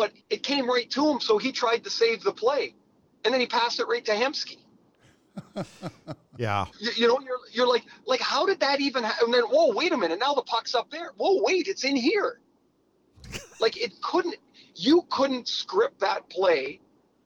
[0.00, 2.74] But it came right to him, so he tried to save the play,
[3.22, 4.56] and then he passed it right to Hemsky.
[6.38, 6.64] Yeah.
[6.78, 9.26] You, you, know, you're you're like like how did that even happen?
[9.26, 11.12] And then whoa, wait a minute, now the puck's up there.
[11.18, 12.40] Whoa, wait, it's in here.
[13.60, 14.36] like it couldn't
[14.74, 16.80] you couldn't script that play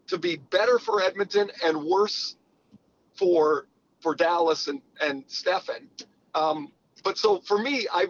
[0.09, 2.35] to be better for Edmonton and worse
[3.15, 3.69] for
[4.01, 5.89] for Dallas and and Stefan.
[6.35, 6.73] Um,
[7.05, 8.07] but so for me, I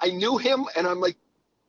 [0.00, 1.16] I knew him, and I'm like,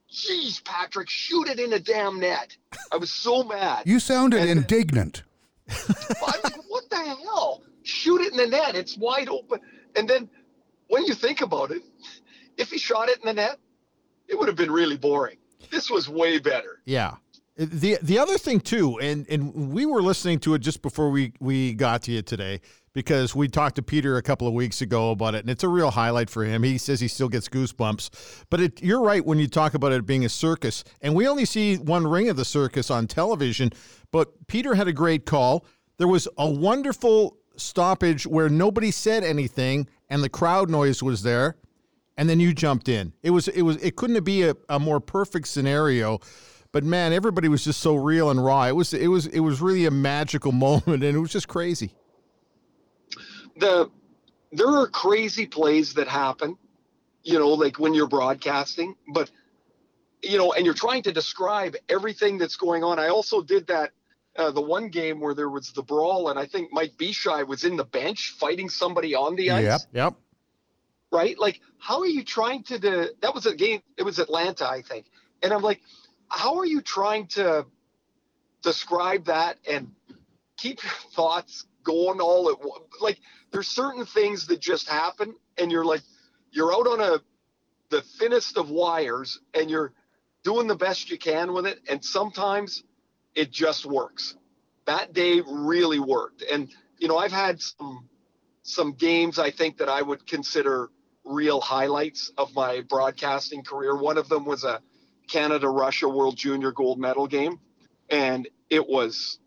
[0.10, 2.56] geez, Patrick, shoot it in a damn net.
[2.92, 3.84] I was so mad.
[3.86, 5.24] You sounded And- indignant.
[5.70, 7.64] I'm like, what the hell?
[7.84, 8.76] Shoot it in the net.
[8.76, 9.60] It's wide open.
[9.96, 10.30] And then
[10.88, 11.82] when you think about it,
[12.58, 13.58] if he shot it in the net,
[14.28, 15.38] it would have been really boring.
[15.72, 16.80] This was way better.
[16.86, 17.16] Yeah.
[17.58, 21.34] The the other thing too, and and we were listening to it just before we
[21.40, 22.62] we got to you today
[22.98, 25.68] because we talked to Peter a couple of weeks ago about it, and it's a
[25.68, 26.64] real highlight for him.
[26.64, 28.46] He says he still gets goosebumps.
[28.50, 31.46] But it, you're right when you talk about it being a circus, and we only
[31.46, 33.70] see one ring of the circus on television.
[34.12, 35.64] But Peter had a great call.
[36.00, 41.56] There was a wonderful stoppage where nobody said anything, and the crowd noise was there
[42.18, 43.14] and then you jumped in.
[43.22, 46.20] It was it was it couldn't be a, a more perfect scenario.
[46.72, 48.64] But man, everybody was just so real and raw.
[48.64, 51.92] It was it was it was really a magical moment, and it was just crazy.
[53.60, 53.90] The
[54.52, 56.58] there are crazy plays that happen,
[57.24, 59.30] you know, like when you're broadcasting, but
[60.22, 63.00] you know, and you're trying to describe everything that's going on.
[63.00, 63.92] I also did that
[64.38, 67.64] uh, the one game where there was the brawl, and I think Mike Bishai was
[67.64, 69.64] in the bench fighting somebody on the ice.
[69.64, 69.82] Yep.
[69.94, 70.14] Yep.
[71.12, 71.38] right?
[71.40, 72.80] Like, how are you trying to?
[72.80, 73.82] Do, that was a game.
[73.98, 75.06] It was Atlanta, I think.
[75.44, 75.82] And I'm like,
[76.30, 77.66] how are you trying to
[78.64, 79.92] describe that and
[80.58, 82.84] keep your thoughts going all at once?
[83.02, 83.20] Like,
[83.52, 86.02] there's certain things that just happen, and you're like,
[86.52, 87.22] you're out on a
[87.90, 89.94] the thinnest of wires, and you're
[90.44, 92.84] doing the best you can with it, and sometimes
[93.34, 94.36] it just works.
[94.86, 96.70] That day really worked, and
[97.00, 98.10] you know, I've had some
[98.64, 100.90] some games I think that I would consider
[101.24, 103.96] real highlights of my broadcasting career.
[103.96, 104.82] One of them was a
[105.30, 107.60] Canada Russia World Junior Gold Medal game,
[108.10, 109.40] and it was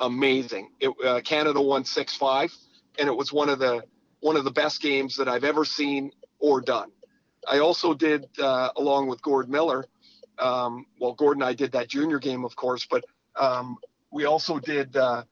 [0.00, 0.70] amazing.
[0.80, 2.54] It, uh, Canada won six five,
[2.98, 3.82] and it was one of the
[4.20, 6.90] one of the best games that I've ever seen or done.
[7.46, 9.86] I also did uh, along with Gord Miller.
[10.38, 13.04] Um, well, Gord and I did that junior game, of course, but
[13.36, 13.78] um,
[14.12, 15.24] we also did uh,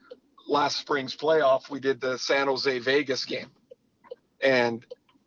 [0.48, 1.70] last spring's playoff.
[1.70, 3.50] We did the San Jose Vegas game,
[4.40, 4.85] and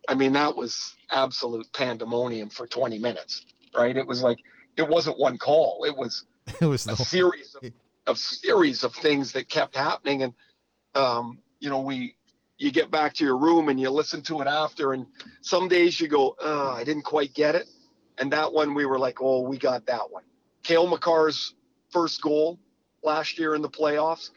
[0.08, 3.45] I mean that was absolute pandemonium for 20 minutes.
[3.75, 3.95] Right?
[3.95, 4.39] It was like
[4.78, 5.86] it wasn't one call.
[5.86, 6.25] It was
[6.62, 7.71] It was a the series of,
[8.10, 10.24] of series of things that kept happening.
[10.24, 10.34] And
[10.95, 12.15] um, you know we
[12.58, 14.93] you get back to your room and you listen to it after.
[14.93, 15.06] And
[15.41, 17.67] some days you go oh, i didn't quite get it.
[18.17, 20.24] And that one we were like oh we got that one.
[20.63, 21.54] Cale Makar's
[21.91, 22.60] first goal
[23.04, 24.32] last year in the playoffs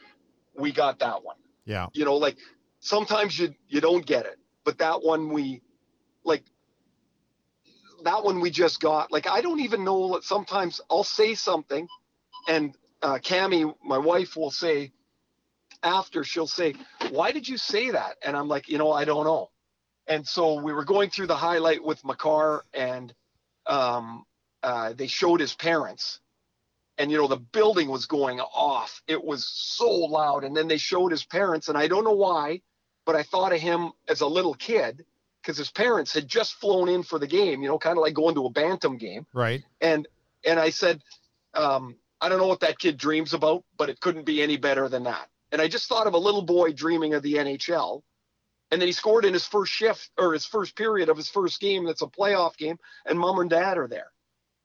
[0.56, 1.37] we got that one.
[1.64, 1.87] Yeah.
[1.92, 2.37] you know like
[2.80, 5.62] sometimes you you don't get it but that one we
[6.24, 6.44] like
[8.04, 9.12] that one we just got.
[9.12, 11.87] Like i don't even know that sometimes i'll say something
[12.48, 14.92] and uh cammi my wife will say
[15.82, 16.74] after she'll say
[17.10, 18.16] why did you say that?
[18.22, 19.50] And i'm like you know i don't know.
[20.08, 23.14] And so we were going through the highlight with Makar and
[23.66, 24.24] um
[24.62, 26.20] uh they showed his parents.
[26.98, 29.02] And you know the building was going off.
[29.06, 30.44] It was so loud.
[30.44, 32.60] And then they showed his parents and i don't know why
[33.04, 35.04] but i thought of him as a little kid
[35.40, 38.14] because his parents had just flown in for the game you know kind of like
[38.14, 39.26] going to a bantam game.
[39.32, 39.64] Right.
[39.80, 40.06] and
[40.44, 41.02] and i said
[41.54, 44.88] um, i don't know what that kid dreams about but it couldn't be any better
[44.88, 45.28] than that.
[45.50, 48.02] And i just thought of a little boy dreaming of the nhl
[48.70, 51.61] and then he scored in his first shift or his first period of his first
[51.61, 54.11] game that's a playoff game and mom and dad are there.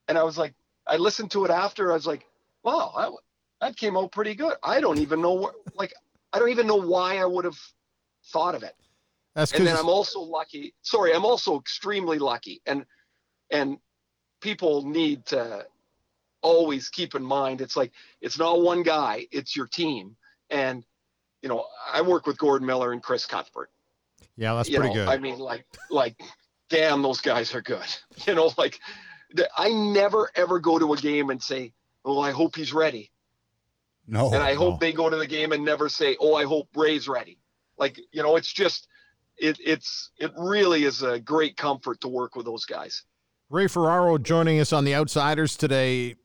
[0.07, 0.53] And i was like
[0.85, 2.25] i listened to it after i was like
[2.63, 3.11] wow that,
[3.59, 4.53] that came out pretty good.
[4.63, 5.93] I don't even know what like
[6.31, 7.59] i don't even know why i would have
[8.27, 8.75] thought of it.
[9.35, 10.73] That's and then I'm also lucky.
[10.81, 12.85] Sorry, I'm also extremely lucky, and
[13.51, 13.77] and
[14.41, 15.65] people need to
[16.41, 20.15] always keep in mind it's like it's not one guy, it's your team.
[20.49, 20.85] And
[21.41, 23.69] you know, I work with Gordon Miller and Chris Cuthbert.
[24.37, 25.09] yeah, that's you pretty know, good.
[25.09, 26.19] I mean, like like,
[26.69, 27.85] damn, those guys are good.
[28.25, 28.79] You know, like
[29.57, 31.73] I never ever go to a game and say,
[32.05, 33.11] "Oh, I hope he's ready,"
[34.07, 34.27] No.
[34.33, 37.07] and I hope they go to the game and never say, "Oh, I hope Ray's
[37.07, 37.39] ready."
[37.77, 38.87] Like you know, it's just
[39.37, 43.03] it it's it really is a great comfort to work with those guys.
[43.49, 46.15] Ray Ferraro joining us on the Outsiders today.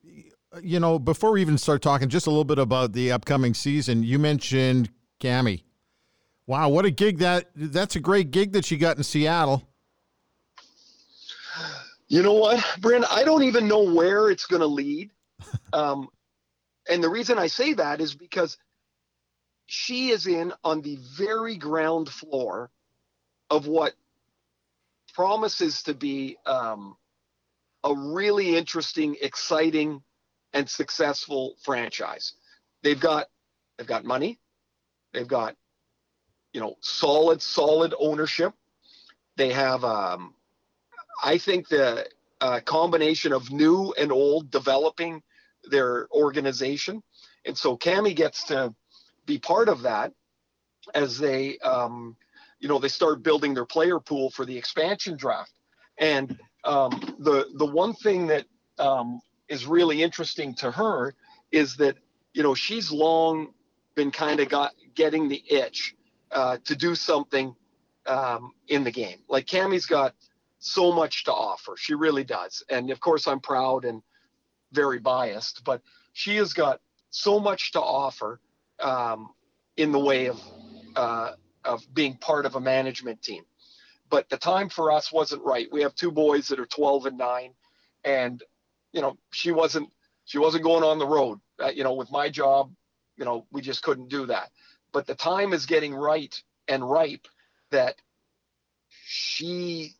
[0.60, 4.02] You know, before we even start talking, just a little bit about the upcoming season.
[4.02, 5.62] You mentioned Cammi.
[6.46, 7.50] Wow, what a gig that!
[7.54, 9.62] That's a great gig that she got in Seattle.
[12.08, 13.04] You know what, Bryn?
[13.10, 15.10] I don't even know where it's going to lead.
[15.72, 16.08] Um,
[16.88, 18.58] and the reason I say that is because
[19.66, 22.70] she is in on the very ground floor
[23.48, 23.94] of what
[25.14, 26.96] promises to be um,
[27.84, 30.02] a really interesting, exciting,
[30.52, 32.34] and successful franchise.
[32.82, 33.28] They've got
[33.76, 34.38] they've got money,
[35.12, 35.56] they've got
[36.52, 38.52] you know solid solid ownership.
[39.36, 40.34] They have um,
[41.22, 42.08] I think the
[42.40, 45.22] uh, combination of new and old developing
[45.64, 47.02] their organization,
[47.44, 48.74] and so Cammi gets to
[49.26, 50.12] be part of that
[50.94, 52.16] as they um,
[52.60, 55.52] you know they start building their player pool for the expansion draft.
[55.98, 58.46] And um, the the one thing that
[58.78, 59.20] um,
[59.52, 61.14] is really interesting to her
[61.50, 61.96] is that
[62.32, 63.52] you know she's long
[63.94, 65.94] been kind of got getting the itch
[66.30, 67.54] uh, to do something
[68.06, 69.18] um, in the game.
[69.28, 70.14] Like Cammi's got
[70.58, 71.74] so much to offer.
[71.76, 72.62] She really does.
[72.70, 74.02] And of course, I'm proud and
[74.72, 75.82] very biased, but
[76.14, 78.40] she has got so much to offer
[78.80, 79.28] um,
[79.76, 80.40] in the way of
[80.96, 81.32] uh,
[81.64, 83.44] of being part of a management team.
[84.08, 85.68] But the time for us wasn't right.
[85.70, 87.52] We have two boys that are 12 and nine,
[88.02, 88.42] and
[88.92, 89.90] you know she wasn't
[90.24, 91.40] she wasn't going on the road.
[91.60, 92.72] Uh, you know, with my job,
[93.16, 94.50] you know, we just couldn't do that.
[94.92, 96.34] But the time is getting right
[96.68, 97.26] and ripe
[97.70, 97.96] that
[99.04, 99.94] she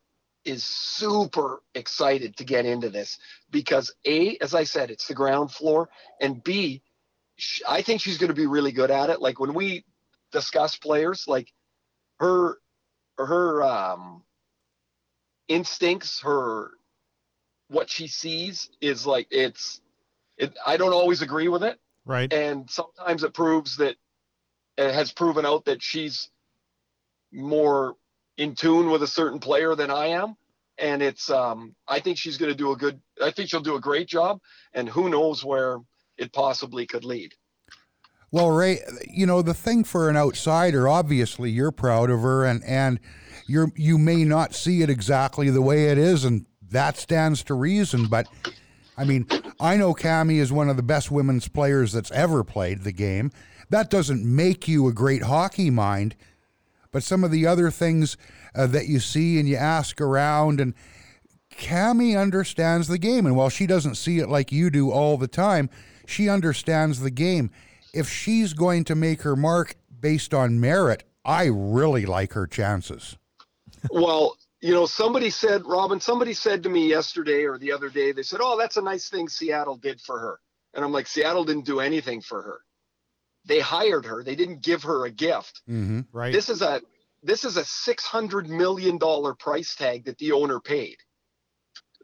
[0.45, 3.19] is super excited to get into this
[3.51, 5.89] because a as i said it's the ground floor
[6.21, 6.83] and b
[7.69, 9.85] I think she's going to be really good at it like when we
[10.33, 11.53] discuss players like
[12.19, 12.59] her
[13.19, 14.23] her um
[15.49, 16.73] instincts her
[17.73, 19.81] what she sees is like it's
[20.39, 22.33] it i don't always agree with it Right.
[22.33, 23.97] and sometimes it proves that
[24.77, 26.31] it has proven out that she's
[27.33, 27.97] more
[28.37, 30.37] in tune with a certain player than I am.
[30.79, 33.77] And it's, um, I think she's going to do a good, I think she'll do
[33.77, 34.41] a great job.
[34.73, 35.79] And who knows where
[36.17, 37.35] it possibly could lead.
[38.31, 40.89] Well, Ray, you know the thing for an outsider.
[40.89, 42.99] Obviously, you're proud of her, and and
[43.47, 47.55] you're you may not see it exactly the way it is, and that stands to
[47.55, 48.07] reason.
[48.07, 48.27] But
[48.97, 49.27] I mean,
[49.61, 53.31] I know Cammi is one of the best women's players that's ever played the game.
[53.71, 56.15] That doesn't make you a great hockey mind,
[56.91, 58.17] but some of the other things
[58.55, 60.75] uh, that you see and you ask around, and
[61.57, 63.25] Cammi understands the game.
[63.25, 65.71] And while she doesn't see it like you do all the time,
[66.07, 67.51] she understands the game.
[67.95, 73.17] If she's going to make her mark based on merit, I really like her chances.
[73.91, 78.12] well, you know, somebody said, Robin, somebody said to me yesterday or the other day,
[78.12, 80.38] they said, Oh, that's a nice thing Seattle did for her.
[80.72, 82.61] And I'm like, Seattle didn't do anything for her.
[83.44, 84.22] They hired her.
[84.22, 85.62] They didn't give her a gift.
[85.68, 86.03] Mm-hmm.
[86.12, 86.33] Right.
[86.33, 86.81] This is a
[87.25, 90.96] this is a six hundred million dollar price tag that the owner paid.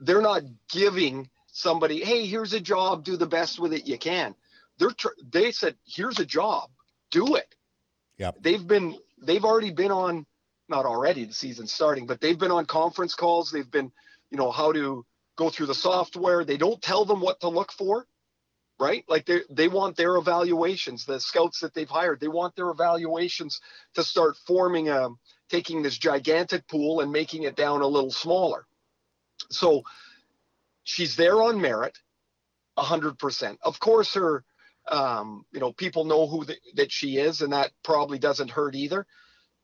[0.01, 4.35] They're not giving somebody, hey, here's a job, do the best with it you can.
[4.79, 6.71] They're tr- they said, here's a job,
[7.11, 7.55] do it.
[8.19, 8.37] Yep.
[8.41, 10.27] They've been they've already been on
[10.69, 13.51] not already the season starting, but they've been on conference calls.
[13.51, 13.91] They've been,
[14.31, 15.05] you know, how to
[15.37, 16.45] go through the software.
[16.45, 18.07] They don't tell them what to look for,
[18.79, 19.05] right?
[19.09, 21.05] Like they they want their evaluations.
[21.05, 23.61] The scouts that they've hired, they want their evaluations
[23.95, 25.09] to start forming a
[25.49, 28.67] taking this gigantic pool and making it down a little smaller.
[29.51, 29.83] So
[30.85, 31.97] she's there on merit,
[32.77, 33.59] hundred percent.
[33.63, 34.45] Of course, her,
[34.89, 38.75] um, you know, people know who the, that she is, and that probably doesn't hurt
[38.75, 39.07] either.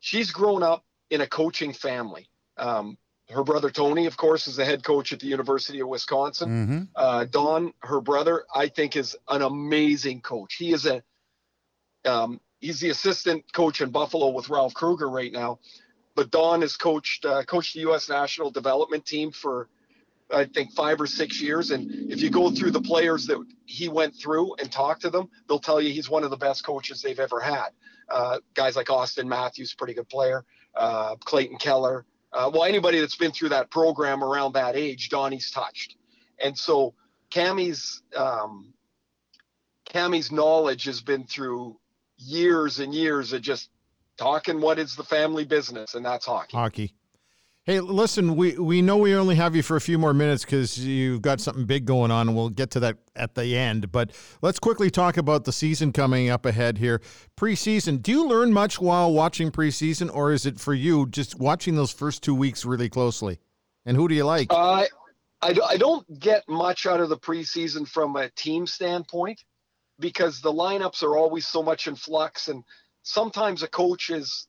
[0.01, 2.29] She's grown up in a coaching family.
[2.57, 2.99] Um,
[3.31, 6.49] her brother Tony, of course, is the head coach at the University of Wisconsin.
[6.49, 6.83] Mm-hmm.
[6.95, 10.55] Uh, Don, her brother, I think is an amazing coach.
[10.55, 11.03] He is a
[12.05, 15.59] um, he's the assistant coach in Buffalo with Ralph Krueger right now.
[16.15, 18.09] But Don has coached uh, coached the U.S.
[18.09, 19.69] national development team for
[20.33, 21.71] I think five or six years.
[21.71, 25.29] And if you go through the players that he went through and talk to them,
[25.49, 27.69] they'll tell you he's one of the best coaches they've ever had.
[28.09, 30.45] Uh, guys like Auston Matthews, pretty good player.
[30.77, 32.05] Uh, Clayton Keller.
[32.33, 35.97] Uh, well, anybody that's been through that program around that age, Donnie's touched.
[36.43, 36.95] And so
[37.31, 38.75] Cammi's um,
[39.85, 41.79] Cammi's knowledge has been through
[42.17, 43.69] years and years of just
[44.17, 46.57] talking what is the family business, and that's hockey.
[46.57, 46.95] Hockey.
[47.67, 50.79] Hey, listen, we, we know we only have you for a few more minutes because
[50.79, 53.91] you've got something big going on, and we'll get to that at the end.
[53.91, 54.11] But
[54.43, 57.01] let's quickly talk about the season coming up ahead here.
[57.39, 58.03] Preseason.
[58.03, 61.91] Do you learn much while watching preseason, or is it for you just watching those
[61.91, 63.39] first two weeks really closely?
[63.87, 64.49] And who do you like?
[64.53, 64.85] Uh,
[65.41, 69.43] I, I don't get much out of the preseason from a team standpoint
[69.99, 72.63] because the lineups are always so much in flux, and
[73.05, 74.49] sometimes a coach is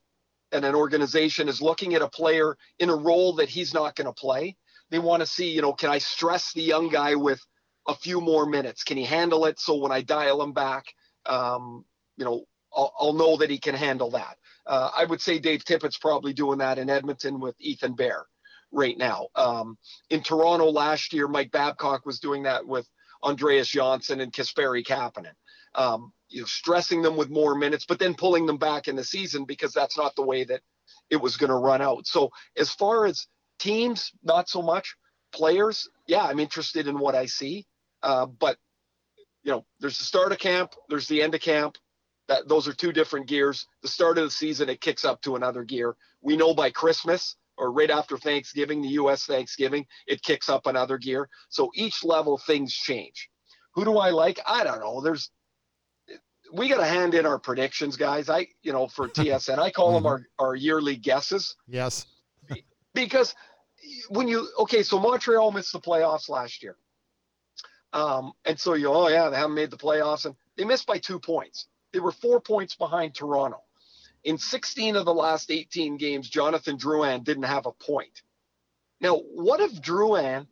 [0.55, 4.07] and an organization is looking at a player in a role that he's not going
[4.07, 4.55] to play.
[4.89, 7.41] they want to see, you know, can I stress the young guy with
[7.87, 8.83] a few more minutes?
[8.83, 9.59] Can he handle it?
[9.59, 10.85] So when I dial him back,
[11.25, 11.85] um,
[12.17, 12.45] you know,
[12.75, 14.37] I'll, I'll, know that he can handle that.
[14.65, 18.25] Uh, I would say Dave Tippett's probably doing that in Edmonton with Ethan Bear
[18.71, 19.27] right now.
[19.35, 19.77] Um,
[20.09, 22.87] in Toronto last year, Mike Babcock was doing that with
[23.23, 25.33] Andreas Johnsson and Kasperi Kapanen.
[25.73, 29.03] Um, you know, stressing them with more minutes, but then pulling them back in the
[29.03, 30.61] season because that's not the way that
[31.09, 32.07] it was going to run out.
[32.07, 33.27] So as far as
[33.59, 34.95] teams, not so much.
[35.33, 37.65] Players, yeah, I'm interested in what I see.
[38.01, 38.57] Uh, but
[39.43, 41.77] you know, there's the start of camp, there's the end of camp.
[42.27, 43.67] That those are two different gears.
[43.83, 45.95] The start of the season, it kicks up to another gear.
[46.21, 49.25] We know by Christmas or right after Thanksgiving, the U.S.
[49.25, 51.29] Thanksgiving, it kicks up another gear.
[51.49, 53.29] So each level, things change.
[53.75, 54.39] Who do I like?
[54.47, 55.01] I don't know.
[55.01, 55.29] There's
[56.55, 58.29] we got to hand in our predictions, guys.
[58.29, 60.23] I, you know, for TSN, I call them mm-hmm.
[60.39, 61.55] our, our yearly guesses.
[61.67, 62.05] Yes.
[62.93, 63.35] because
[64.09, 66.77] when you, okay, so Montreal missed the playoffs last year.
[67.93, 70.97] Um, and so you, oh yeah, they haven't made the playoffs and they missed by
[70.97, 71.67] two points.
[71.93, 73.61] They were four points behind Toronto.
[74.23, 78.23] In 16 of the last 18 games, Jonathan Drouin didn't have a point.
[78.99, 80.47] Now, what if Drouin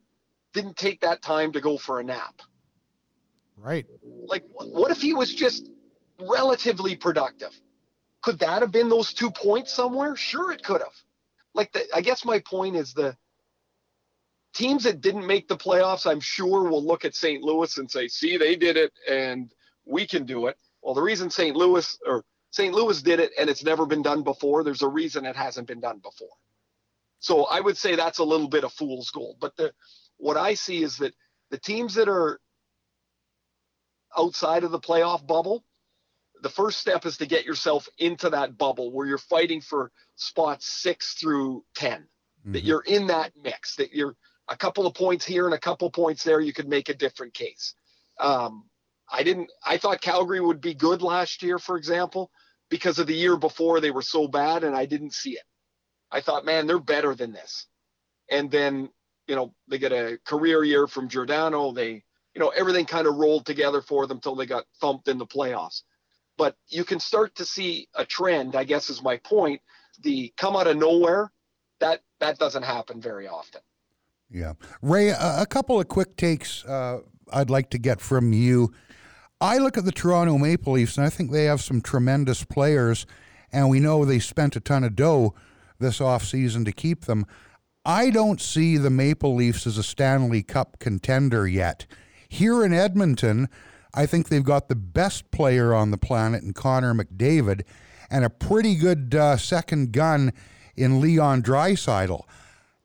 [0.54, 2.42] didn't take that time to go for a nap?
[3.58, 3.86] Right.
[4.04, 5.70] Like, what if he was just
[6.30, 7.52] relatively productive.
[8.22, 10.16] Could that have been those two points somewhere?
[10.16, 10.96] Sure, it could have.
[11.54, 13.16] Like, the, I guess my point is the
[14.54, 17.44] teams that didn't make the playoffs, I'm sure will look at St.
[17.44, 19.52] Louis and say, see, they did it and
[19.86, 20.58] we can do it.
[20.82, 21.56] Well, the reason St.
[21.56, 22.74] Louis or St.
[22.74, 25.80] Louis did it and it's never been done before, there's a reason it hasn't been
[25.80, 26.30] done before.
[27.20, 29.38] So I would say that's a little bit of fool's gold.
[29.40, 29.74] But the
[30.18, 31.14] what I see is that
[31.50, 32.40] the teams that are
[34.18, 35.64] outside of the playoff bubble,
[36.44, 40.68] the first step is to get yourself into that bubble where you're fighting for spots
[40.68, 42.52] six through 10, mm-hmm.
[42.52, 44.16] that you're in that mix, that you're
[44.50, 46.94] a couple of points here and a couple of points there, you could make a
[46.94, 47.76] different case.
[48.20, 48.66] Um,
[49.10, 52.30] I didn't, I thought Calgary would be good last year, for example,
[52.70, 55.44] because of the year before they were so bad and I didn't see it.
[56.12, 57.68] I thought, man, they're better than this.
[58.30, 58.90] And then,
[59.28, 61.72] you know, they get a career year from Giordano.
[61.72, 62.04] They,
[62.36, 65.26] you know, everything kind of rolled together for them until they got thumped in the
[65.26, 65.84] playoffs
[66.44, 69.62] but you can start to see a trend i guess is my point.
[70.02, 71.32] The come out of nowhere
[71.80, 73.62] that that doesn't happen very often.
[74.30, 74.54] Yeah.
[74.82, 77.00] Ray a, couple of quick takes uh,
[77.32, 78.74] i'd like to get from you.
[79.40, 83.06] I look at the toronto maple leafs and i think they have some tremendous players
[83.54, 85.34] and we know they spent a ton of dough
[85.80, 87.26] this offseason to keep them.
[87.86, 91.86] I don't see the maple leafs as a stanley cup contender yet.
[92.28, 93.48] Here in edmonton
[93.94, 97.64] I think they've got the best player on the planet in Connor McDavid
[98.10, 100.34] and a pretty good uh, second gun
[100.76, 102.24] in Leon Draisaitl.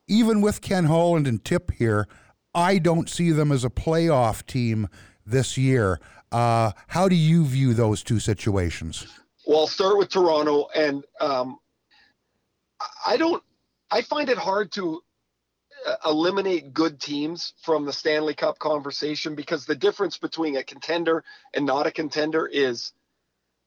[0.07, 2.07] Even with Ken Holland and Tip here,
[2.55, 4.89] I don't see them as a playoff team
[5.25, 6.01] this year.
[6.33, 9.07] Uh, how do you view those two situations?
[9.47, 11.59] Well, I'll start with Toronto, and um,
[13.07, 13.43] I don't.
[13.91, 15.03] I find it hard to
[16.05, 21.25] eliminate good teams from the Stanley Cup conversation because the difference between a contender
[21.55, 22.93] and not a contender is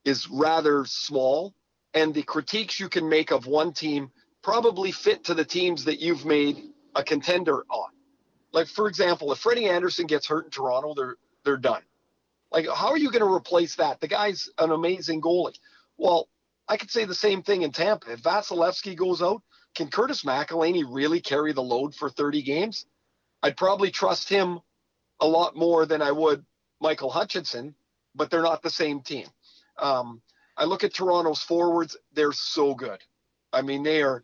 [0.04, 1.54] is rather small
[1.94, 6.00] and the critiques you can make of one team probably fit to the teams that
[6.00, 6.58] you've made
[6.96, 7.90] a contender on.
[8.52, 11.84] Like for example, if Freddie Andersen gets hurt in Toronto, they're they're done.
[12.52, 14.00] Like how are you going to replace that?
[14.00, 15.58] The guy's an amazing goalie.
[15.98, 16.28] Well,
[16.68, 18.14] I could say the same thing in Tampa.
[18.14, 19.42] If Vasilevskiy goes out,
[19.76, 22.86] can Curtis McElhinney really carry the load for 30 games?
[23.42, 24.60] I'd probably trust him
[25.20, 26.46] a lot more than I would
[26.80, 27.76] Michael Hutchinson,
[28.16, 29.28] but they're not the same team.
[29.78, 30.22] Um,
[30.58, 33.00] I look at Toronto's forwards; they're so good.
[33.54, 34.24] I mean, they are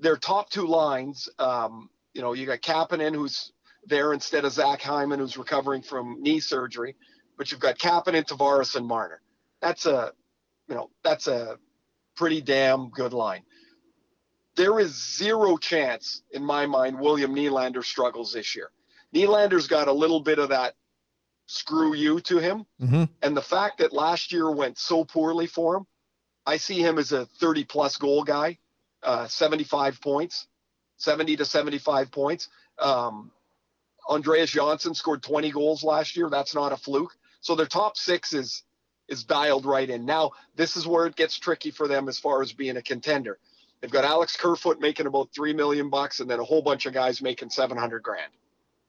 [0.00, 1.28] their top two lines.
[1.38, 3.52] Um, you know, you got Kapanen, who's
[3.86, 6.94] there instead of Zach Hyman, who's recovering from knee surgery,
[7.36, 9.20] but you've got Kapanen, Tavares, and Marner.
[9.62, 10.12] That's a,
[10.68, 11.58] you know, that's a
[12.16, 13.42] pretty damn good line
[14.58, 18.70] there is zero chance in my mind William Nylander struggles this year.
[19.14, 20.74] Nylander's got a little bit of that
[21.46, 22.66] screw you to him.
[22.82, 23.04] Mm-hmm.
[23.22, 25.86] And the fact that last year went so poorly for him,
[26.44, 28.58] I see him as a 30 plus goal guy,
[29.02, 30.48] uh, 75 points,
[30.96, 32.48] 70 to 75 points.
[32.80, 33.30] Um,
[34.08, 36.28] Andreas Johnsson scored 20 goals last year.
[36.28, 37.16] That's not a fluke.
[37.40, 38.64] So their top six is
[39.08, 40.04] is dialed right in.
[40.04, 43.38] Now, this is where it gets tricky for them as far as being a contender.
[43.80, 46.92] They've got Alex Kerfoot making about three million bucks, and then a whole bunch of
[46.92, 48.32] guys making seven hundred grand,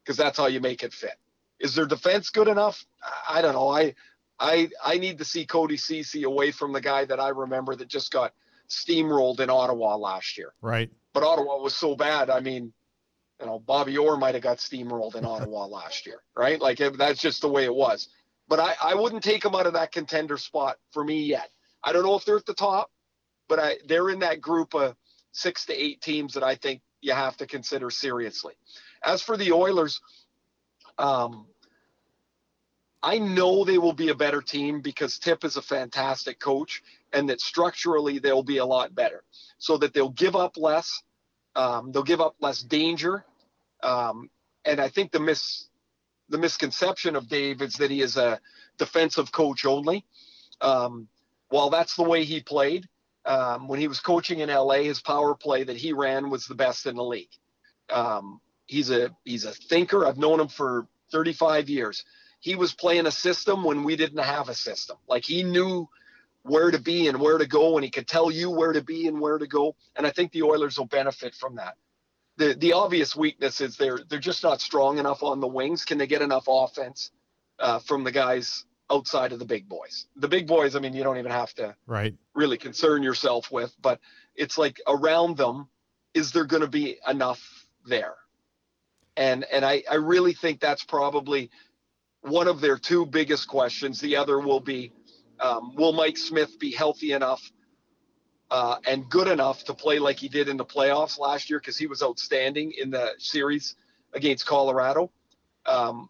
[0.03, 1.15] because that's how you make it fit.
[1.59, 2.85] Is their defense good enough?
[3.29, 3.69] I don't know.
[3.69, 3.93] I
[4.39, 7.87] I I need to see Cody Ceci away from the guy that I remember that
[7.87, 8.33] just got
[8.69, 10.53] steamrolled in Ottawa last year.
[10.61, 10.89] Right.
[11.13, 12.29] But Ottawa was so bad.
[12.29, 12.71] I mean,
[13.39, 16.59] you know, Bobby Orr might have got steamrolled in Ottawa last year, right?
[16.59, 18.09] Like that's just the way it was.
[18.47, 21.49] But I, I wouldn't take them out of that contender spot for me yet.
[21.83, 22.89] I don't know if they're at the top,
[23.49, 24.95] but I, they're in that group of
[25.33, 28.53] six to eight teams that I think you have to consider seriously.
[29.03, 29.99] As for the Oilers,
[30.97, 31.47] um,
[33.01, 36.83] I know they will be a better team because Tip is a fantastic coach
[37.13, 39.23] and that structurally they'll be a lot better
[39.57, 41.01] so that they'll give up less.
[41.55, 43.25] Um, they'll give up less danger.
[43.81, 44.29] Um,
[44.65, 45.67] and I think the mis
[46.27, 48.39] the misconception of Dave is that he is a
[48.77, 50.05] defensive coach only.
[50.61, 51.07] Um,
[51.47, 52.87] while that's the way he played,
[53.29, 56.55] um, when he was coaching in LA, his power play that he ran was the
[56.55, 57.29] best in the league.
[57.91, 60.05] Um, he's a he's a thinker.
[60.05, 62.03] I've known him for 35 years.
[62.39, 64.97] He was playing a system when we didn't have a system.
[65.07, 65.87] Like he knew
[66.41, 69.07] where to be and where to go, and he could tell you where to be
[69.07, 69.75] and where to go.
[69.95, 71.75] And I think the Oilers will benefit from that.
[72.37, 75.85] The the obvious weakness is they're they're just not strong enough on the wings.
[75.85, 77.11] Can they get enough offense
[77.59, 80.07] uh, from the guys outside of the big boys?
[80.15, 82.15] The big boys, I mean, you don't even have to Right.
[82.33, 83.99] really concern yourself with, but
[84.35, 85.67] it's like around them,
[86.13, 87.41] is there going to be enough
[87.85, 88.15] there?
[89.17, 91.51] And and I, I really think that's probably
[92.21, 93.99] one of their two biggest questions.
[93.99, 94.91] The other will be,
[95.39, 97.51] um, will Mike Smith be healthy enough
[98.51, 101.59] uh, and good enough to play like he did in the playoffs last year?
[101.59, 103.75] Because he was outstanding in the series
[104.13, 105.11] against Colorado.
[105.65, 106.09] Um,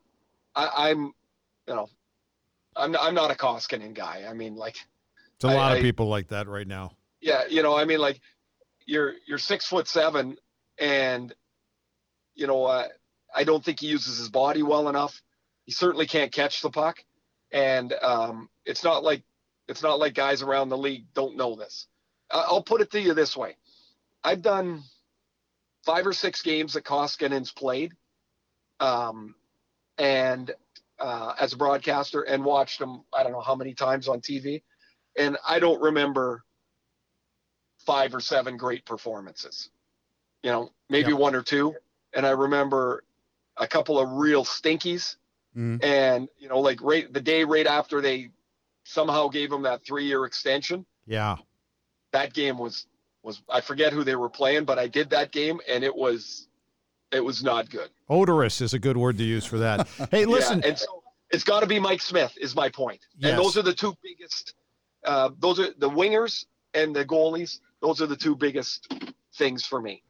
[0.55, 1.13] I, I'm,
[1.67, 1.89] you know,
[2.79, 4.25] I'm I'm not a Koskinen guy.
[4.29, 4.77] I mean, like
[5.35, 6.91] It's a lot I- of people like that right now.
[7.21, 8.19] yeah, you know, I mean, like
[8.85, 10.37] you're you're six foot seven,
[10.79, 11.33] and
[12.35, 12.87] you know, uh,
[13.35, 15.21] I don't think he uses his body well enough.
[15.65, 17.03] He certainly can't catch the puck,
[17.51, 19.23] and um, it's not like
[19.67, 21.87] it's not like guys around the league don't know this.
[22.31, 23.57] I- I'll put it to you this way:
[24.23, 24.81] I've done
[25.85, 27.93] five or six games that Koskinen's played,
[28.79, 29.35] um,
[29.97, 30.51] and
[30.99, 33.03] uh, as a broadcaster, and watched him.
[33.13, 34.63] I don't know how many times on TV,
[35.17, 36.43] and I don't remember
[37.85, 39.69] five or seven great performances.
[40.43, 41.17] You know, maybe Yeah.
[41.17, 41.75] one or two.
[42.13, 43.03] And I remember
[43.57, 45.15] a couple of real stinkies.
[45.55, 45.83] Mhm.
[45.83, 48.31] And, you know, like right the day right after they
[48.83, 51.37] somehow gave him that three year extension, Yeah.
[52.11, 52.85] that game was
[53.23, 56.48] was I forget who they were playing, but I did that game and it was
[57.11, 57.89] it was not good.
[58.09, 59.87] Odorous is a good word to use for that.
[60.11, 60.59] Hey, listen.
[60.61, 62.99] Yeah, and so it's got to be Mike Smith is my point.
[63.17, 63.31] Yes.
[63.31, 64.55] And those are the two biggest.
[65.05, 67.59] Uh, those are the wingers and the goalies.
[67.81, 68.91] Those are the two biggest
[69.35, 70.03] things for me.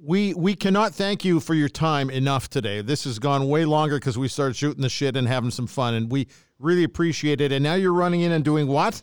[0.00, 2.82] We we cannot thank you for your time enough today.
[2.82, 5.94] This has gone way longer because we started shooting the shit and having some fun,
[5.94, 6.28] and we
[6.60, 7.50] really appreciate it.
[7.50, 9.02] And now you're running in and doing what?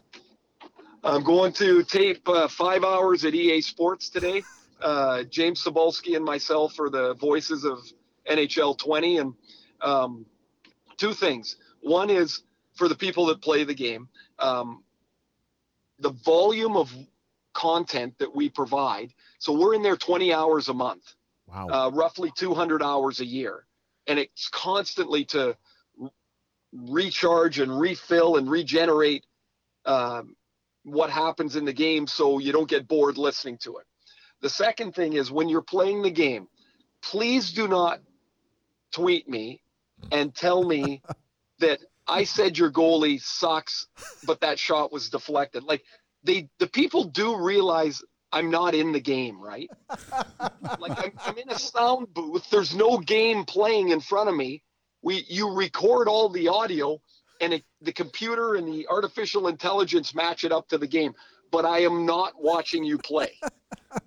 [1.03, 4.41] I'm going to tape uh, five hours at EA Sports today.
[4.81, 7.79] Uh, James Cybulski and myself are the voices of
[8.29, 9.17] NHL 20.
[9.17, 9.33] And
[9.81, 10.25] um,
[10.97, 11.57] two things.
[11.81, 12.41] One is
[12.75, 14.09] for the people that play the game,
[14.39, 14.83] um,
[15.99, 16.91] the volume of
[17.53, 19.13] content that we provide.
[19.39, 21.15] So we're in there 20 hours a month
[21.47, 21.67] Wow.
[21.69, 23.65] uh, roughly 200 hours a year,
[24.07, 25.55] and it's constantly to
[26.73, 29.25] recharge and refill and regenerate
[29.85, 30.35] um,
[30.83, 33.85] what happens in the game, so you don't get bored listening to it.
[34.41, 36.47] The second thing is when you're playing the game,
[37.01, 38.01] please do not
[38.91, 39.61] tweet me
[40.11, 41.01] and tell me
[41.59, 43.87] that I said your goalie sucks,
[44.25, 45.63] but that shot was deflected.
[45.63, 45.83] Like
[46.23, 49.69] they, the people do realize I'm not in the game, right?
[50.79, 52.49] like I'm, I'm in a sound booth.
[52.49, 54.61] There's no game playing in front of me.
[55.01, 56.99] We you record all the audio,
[57.39, 61.13] and it, the computer and the artificial intelligence match it up to the game.
[61.51, 63.39] But I am not watching you play.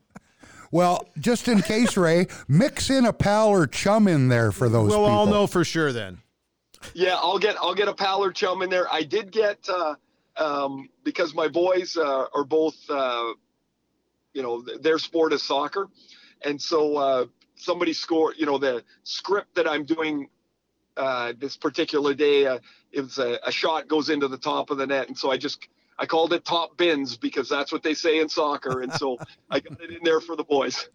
[0.70, 4.90] Well, just in case, Ray, mix in a pal or chum in there for those
[4.90, 5.10] we'll people.
[5.10, 6.18] all know for sure then.
[6.94, 8.86] Yeah, I'll get I'll get a pal or chum in there.
[8.92, 9.94] I did get uh,
[10.36, 13.32] um, because my boys uh, are both uh,
[14.32, 15.88] you know th- their sport is soccer,
[16.42, 18.36] and so uh, somebody scored.
[18.38, 20.28] You know the script that I'm doing
[20.96, 22.46] uh, this particular day.
[22.46, 22.58] Uh,
[22.92, 25.36] it was a, a shot goes into the top of the net, and so I
[25.36, 25.66] just
[25.98, 29.18] I called it top bins because that's what they say in soccer, and so
[29.50, 30.88] I got it in there for the boys.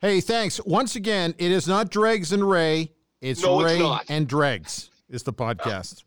[0.00, 1.34] Hey, thanks once again.
[1.38, 2.92] It is not Dregs and Ray.
[3.20, 4.04] It's No, it's Ray not.
[4.08, 4.90] and Dregs.
[5.08, 6.04] Is the podcast.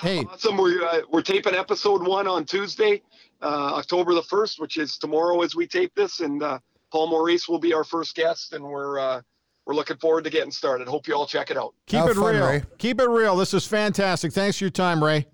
[0.00, 0.56] Hey, Awesome.
[0.56, 3.02] We're, uh, we're taping episode one on Tuesday,
[3.42, 6.20] uh, October the 1st, which is tomorrow as we tape this.
[6.20, 6.58] And uh,
[6.90, 9.20] Paul Maurice will be our first guest, and we're uh,
[9.64, 10.86] we're looking forward to getting started.
[10.88, 11.74] Hope you all check it out.
[11.86, 12.46] keep Have it fun, real.
[12.46, 12.62] Ray.
[12.78, 13.36] Keep it real.
[13.36, 14.32] This is fantastic.
[14.32, 15.26] Thanks for your time, Ray.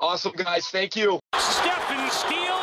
[0.00, 0.68] Awesome, guys.
[0.68, 1.18] Thank you.
[1.34, 2.57] Stefan steals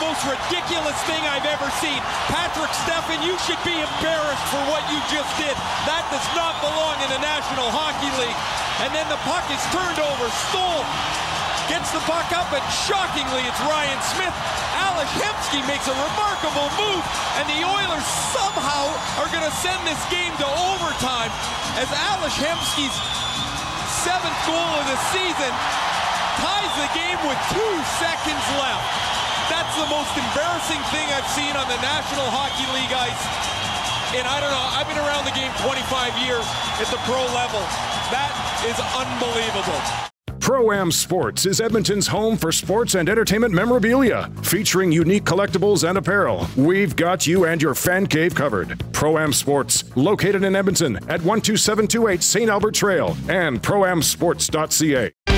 [0.00, 1.98] most ridiculous thing I've ever seen.
[2.30, 5.52] Patrick Stefan, you should be embarrassed for what you just did.
[5.84, 8.40] That does not belong in the National Hockey League.
[8.84, 10.24] And then the puck is turned over.
[10.48, 10.84] Stoll
[11.70, 14.34] gets the puck up, and shockingly, it's Ryan Smyth.
[14.76, 17.04] Ales Hemsky makes a remarkable move,
[17.38, 18.90] and the Oilers somehow
[19.20, 21.30] are going to send this game to overtime
[21.78, 22.96] as Ales Hemsky's
[24.02, 25.52] seventh goal of the season
[26.42, 29.11] ties the game with two seconds left.
[29.72, 33.24] That's the most embarrassing thing I've seen on the National Hockey League ice.
[34.12, 36.44] And I don't know, I've been around the game 25 years
[36.76, 37.60] at the pro level.
[38.12, 38.36] That
[38.68, 39.80] is unbelievable.
[40.40, 45.96] Pro Am Sports is Edmonton's home for sports and entertainment memorabilia, featuring unique collectibles and
[45.96, 46.46] apparel.
[46.54, 48.78] We've got you and your fan cave covered.
[48.92, 52.50] Pro Am Sports, located in Edmonton at 12728 St.
[52.50, 55.31] Albert Trail and proamsports.ca.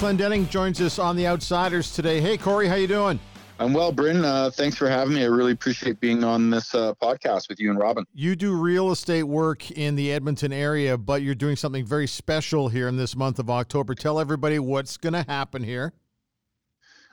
[0.00, 2.22] Clendenning joins us on the Outsiders today.
[2.22, 3.20] Hey, Cory, how you doing?
[3.58, 4.24] I'm well, Bryn.
[4.24, 5.22] Uh, thanks for having me.
[5.24, 8.06] I really appreciate being on this uh, podcast with you and Robin.
[8.14, 12.70] You do real estate work in the Edmonton area, but you're doing something very special
[12.70, 13.94] here in this month of October.
[13.94, 15.92] Tell everybody what's going to happen here.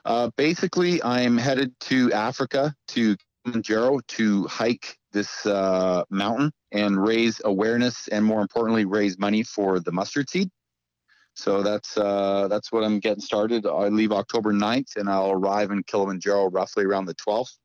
[0.06, 7.42] Uh, basically, I'm headed to Africa to Kilimanjaro to hike this uh, mountain and raise
[7.44, 10.50] awareness and, more importantly, raise money for the mustard seed.
[11.38, 13.68] So that's uh, that's what I'm getting started.
[13.68, 17.56] I leave October 9th and I'll arrive in Kilimanjaro roughly around the 12th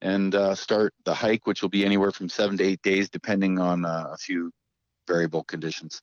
[0.00, 3.60] and uh, start the hike, which will be anywhere from seven to eight days, depending
[3.60, 4.50] on uh, a few
[5.06, 6.02] variable conditions.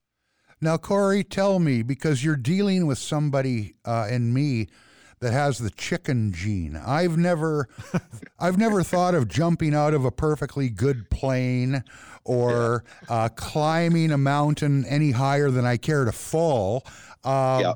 [0.61, 4.69] Now, Cory, tell me because you're dealing with somebody uh, and me
[5.19, 6.75] that has the chicken gene.
[6.77, 7.67] I've never,
[8.39, 11.83] I've never thought of jumping out of a perfectly good plane
[12.23, 16.83] or uh, climbing a mountain any higher than I care to fall.
[17.23, 17.73] Um, Yeah.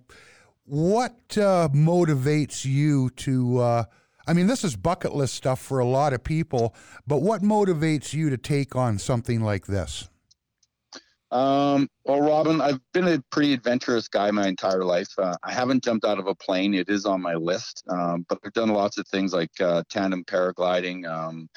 [0.66, 3.60] What uh, motivates you to?
[3.60, 3.84] Uh,
[4.26, 6.74] I mean, this is bucket list stuff for a lot of people,
[7.06, 10.08] but what motivates you to take on something like this?
[11.34, 15.10] Um, well, Robin, I've been a pretty adventurous guy my entire life.
[15.18, 17.84] Uh, I haven't jumped out of a plane; it is on my list.
[17.90, 21.50] Um, but I've done lots of things like uh, tandem paragliding, um,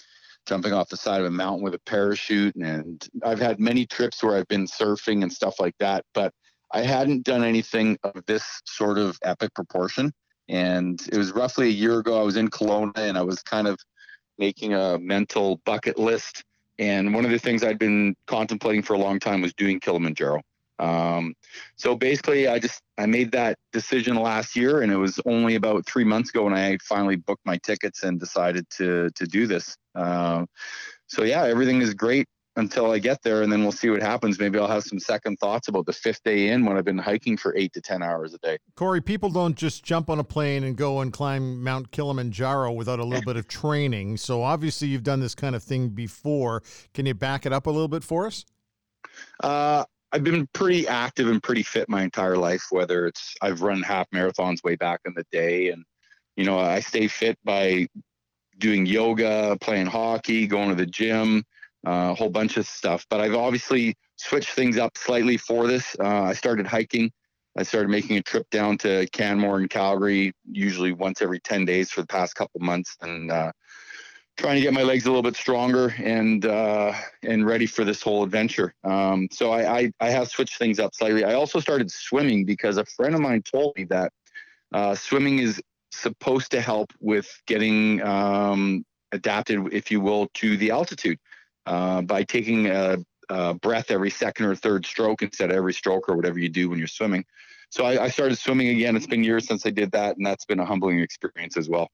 [0.47, 4.22] jumping off the side of a mountain with a parachute, and I've had many trips
[4.22, 6.07] where I've been surfing and stuff like that.
[6.14, 6.33] But
[6.72, 10.11] I hadn't done anything of this sort of epic proportion.
[10.49, 12.18] And it was roughly a year ago.
[12.18, 13.77] I was in Kelowna, and I was kind of
[14.39, 16.45] making a mental bucket list
[16.79, 20.43] and one of the things I'd been contemplating for a long time was doing Kilimanjaro.
[20.79, 21.35] Um,
[21.77, 25.87] so basically, I just I made that decision last year, and it was only about
[25.87, 29.77] three months ago when I finally booked my tickets and decided to to do this.
[29.95, 30.45] Uh,
[31.07, 32.27] so yeah, everything is great
[32.57, 34.39] until I get there, and then we'll see what happens.
[34.39, 37.37] Maybe I'll have some second thoughts about the fifth day in when I've been hiking
[37.37, 38.59] for eight to ten hours a day.
[38.75, 42.99] Cory, people don't just jump on a plane and go and climb Mount Kilimanjaro without
[42.99, 44.17] a little bit of training.
[44.17, 46.63] So obviously, you've done this kind of thing before.
[46.95, 48.45] Can you back it up a little bit for us?
[49.43, 52.67] Uh, I've been pretty active and pretty fit my entire life.
[52.71, 55.85] Whether it's I've run half marathons way back in the day, and
[56.37, 57.87] you know I stay fit by
[58.59, 61.45] doing yoga, playing hockey, going to the gym,
[61.87, 63.07] a whole bunch of stuff.
[63.09, 65.97] But I've obviously switched things up slightly for this.
[65.99, 67.11] Uh, I started hiking.
[67.57, 71.91] I started making a trip down to Canmore and Calgary, usually once every 10 days
[71.91, 73.53] for the past couple months, and uh,
[74.37, 78.03] trying to get my legs a little bit stronger and uh, and ready for this
[78.03, 78.74] whole adventure.
[78.84, 81.24] Um, so I, I I have switched things up slightly.
[81.24, 84.12] I also started swimming because a friend of mine told me that
[84.74, 85.62] uh, swimming is
[85.93, 91.18] supposed to help with getting um, adapted, if you will, to the altitude
[91.67, 92.99] uh, by taking a,
[93.29, 96.71] a breath every second or third stroke instead of every stroke or whatever you do
[96.71, 97.25] when you're swimming.
[97.71, 98.97] So I, I started swimming again.
[98.97, 101.91] It's been years since I did that, and that's been a humbling experience as well.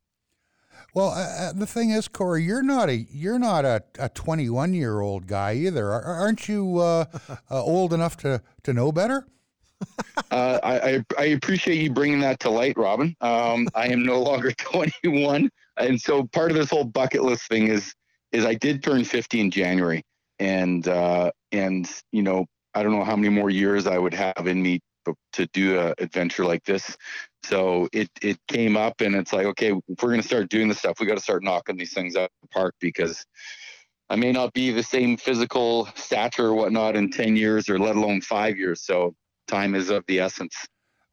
[0.94, 4.74] Well, uh, uh, the thing is, Cory, you're not a you're not a, a 21
[4.74, 6.78] year old guy either, aren't you?
[6.78, 7.06] Uh,
[7.50, 9.26] uh, old enough to to know better?
[10.30, 13.16] uh, I, I, I appreciate you bringing that to light, Robin.
[13.20, 17.68] Um, I am no longer 21, and so part of this whole bucket list thing
[17.68, 17.94] is
[18.32, 20.02] is I did turn 50 in January,
[20.38, 24.46] and uh, and you know I don't know how many more years I would have
[24.46, 24.80] in me
[25.32, 26.96] to- do a adventure like this.
[27.44, 30.78] So it it came up, and it's like, okay, if we're gonna start doing this
[30.78, 33.24] stuff, we got to start knocking these things out of the park because
[34.10, 37.96] I may not be the same physical stature or whatnot in 10 years, or let
[37.96, 38.82] alone five years.
[38.82, 39.14] So
[39.48, 40.54] time is of the essence.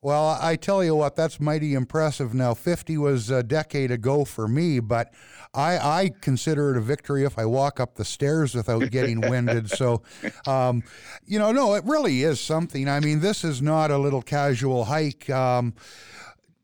[0.01, 2.33] Well, I tell you what, that's mighty impressive.
[2.33, 5.13] Now, 50 was a decade ago for me, but
[5.53, 9.69] I, I consider it a victory if I walk up the stairs without getting winded.
[9.69, 10.03] So,
[10.47, 10.83] um,
[11.25, 12.87] you know, no, it really is something.
[12.87, 15.29] I mean, this is not a little casual hike.
[15.29, 15.73] Um,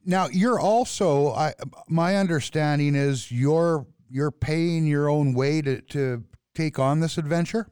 [0.05, 1.55] now, you're also, I,
[1.89, 6.23] my understanding is you're you're paying your own way to, to
[6.53, 7.67] take on this adventure.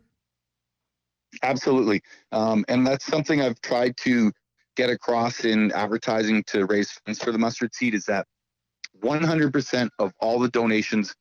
[1.42, 2.02] Absolutely,
[2.32, 4.32] um, and that's something I've tried to
[4.76, 8.26] get across in advertising to raise funds for the mustard seed is that
[9.04, 11.14] 100% of all the donations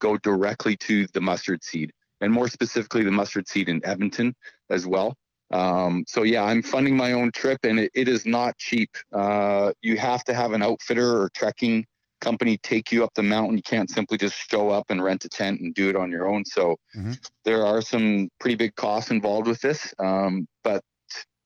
[0.00, 4.34] go directly to the mustard seed and more specifically the mustard seed in edmonton
[4.70, 5.14] as well.
[5.50, 8.90] Um, so yeah i'm funding my own trip and it, it is not cheap.
[9.12, 11.86] Uh, you have to have an outfitter or trekking
[12.20, 13.56] company take you up the mountain.
[13.56, 16.28] You can't simply just show up and rent a tent and do it on your
[16.28, 16.44] own.
[16.44, 17.12] So mm-hmm.
[17.44, 19.94] there are some pretty big costs involved with this.
[19.98, 20.82] Um, but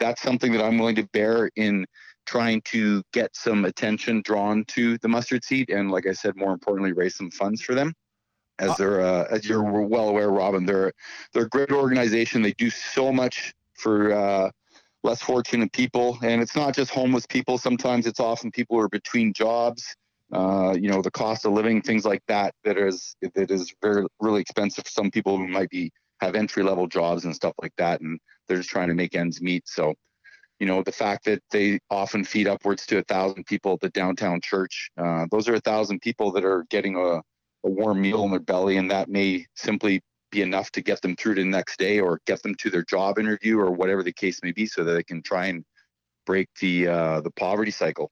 [0.03, 1.87] that's something that I'm willing to bear in
[2.27, 6.53] trying to get some attention drawn to the mustard seed, and like I said, more
[6.53, 7.95] importantly, raise some funds for them.
[8.59, 10.93] As uh, they're, uh, as you're well aware, Robin, they're
[11.33, 12.43] they're a great organization.
[12.43, 14.51] They do so much for uh,
[15.05, 17.57] less fortunate people, and it's not just homeless people.
[17.57, 19.95] Sometimes it's often people who are between jobs.
[20.33, 24.07] Uh, you know, the cost of living, things like that, that is that is very
[24.21, 25.93] really expensive for some people who might be
[26.23, 29.43] have entry level jobs and stuff like that, and they're just trying to make ends
[29.43, 29.69] meet.
[29.69, 29.95] So,
[30.61, 33.91] you know, the fact that they often feed upwards to a thousand people at the
[33.91, 37.23] downtown church, uh, those are a thousand people that are getting a, a
[37.65, 40.01] warm meal in their belly, and that may simply
[40.31, 42.85] be enough to get them through to the next day or get them to their
[42.85, 45.65] job interview or whatever the case may be, so that they can try and
[46.25, 48.11] break the uh, the poverty cycle.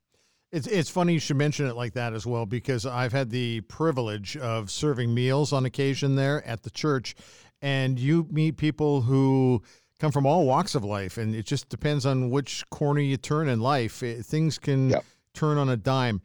[0.53, 3.61] It's it's funny you should mention it like that as well because I've had the
[3.63, 7.15] privilege of serving meals on occasion there at the church,
[7.63, 9.63] and you meet people who
[9.99, 13.49] come from all walks of life, and it just depends on which corner you turn
[13.49, 14.03] in life.
[14.03, 15.05] It, things can yep.
[15.35, 16.23] turn on a dime.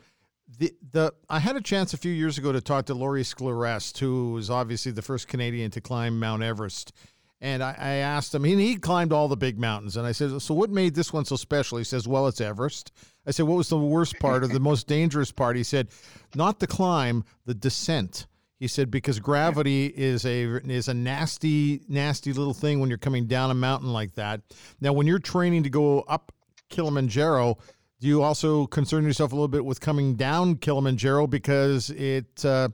[0.57, 3.97] The the I had a chance a few years ago to talk to Laurie Skreslet,
[3.97, 6.93] who was obviously the first Canadian to climb Mount Everest.
[7.41, 9.97] And I, I asked him, he, he climbed all the big mountains.
[9.97, 11.77] And I said, So what made this one so special?
[11.77, 12.91] He says, Well, it's Everest.
[13.27, 15.57] I said, What was the worst part or the most dangerous part?
[15.57, 15.89] He said,
[16.33, 18.25] Not the climb, the descent.
[18.58, 23.28] He said because gravity is a is a nasty nasty little thing when you're coming
[23.28, 24.41] down a mountain like that.
[24.80, 26.32] Now, when you're training to go up
[26.70, 27.58] Kilimanjaro,
[27.99, 32.70] do you also concern yourself a little bit with coming down Kilimanjaro because it uh,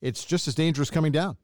[0.00, 1.36] it's just as dangerous coming down?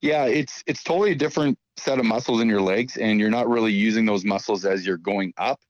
[0.00, 3.48] Yeah, it's it's totally a different set of muscles in your legs, and you're not
[3.48, 5.60] really using those muscles as you're going up.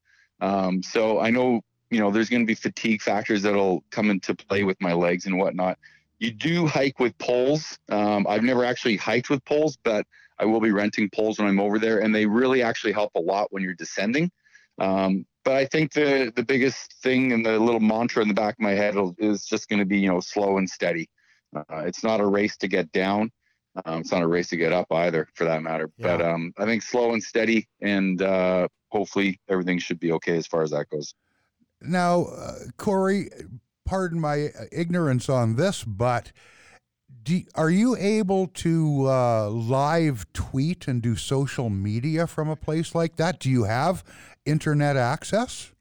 [0.40, 4.34] Um, so I know you know there's going to be fatigue factors that'll come into
[4.34, 5.78] play with my legs and whatnot.
[6.18, 7.78] You do hike with poles.
[7.90, 10.06] Um, I've never actually hiked with poles, but
[10.38, 13.20] I will be renting poles when I'm over there, and they really actually help a
[13.20, 14.30] lot when you're descending.
[14.78, 18.54] Um, but I think the the biggest thing and the little mantra in the back
[18.54, 21.08] of my head is just going to be you know slow and steady.
[21.54, 23.30] Uh, it's not a race to get down.
[23.84, 25.90] Um, it's not a race to get up either, for that matter.
[25.98, 26.16] Yeah.
[26.16, 30.46] But um, I think slow and steady, and uh, hopefully everything should be okay as
[30.46, 31.14] far as that goes.
[31.80, 33.30] Now, uh, Cory,
[33.84, 36.32] pardon my ignorance on this, but
[37.22, 42.94] do, are you able to uh, live tweet and do social media from a place
[42.94, 43.40] like that?
[43.40, 44.04] Do you have
[44.44, 45.72] internet access?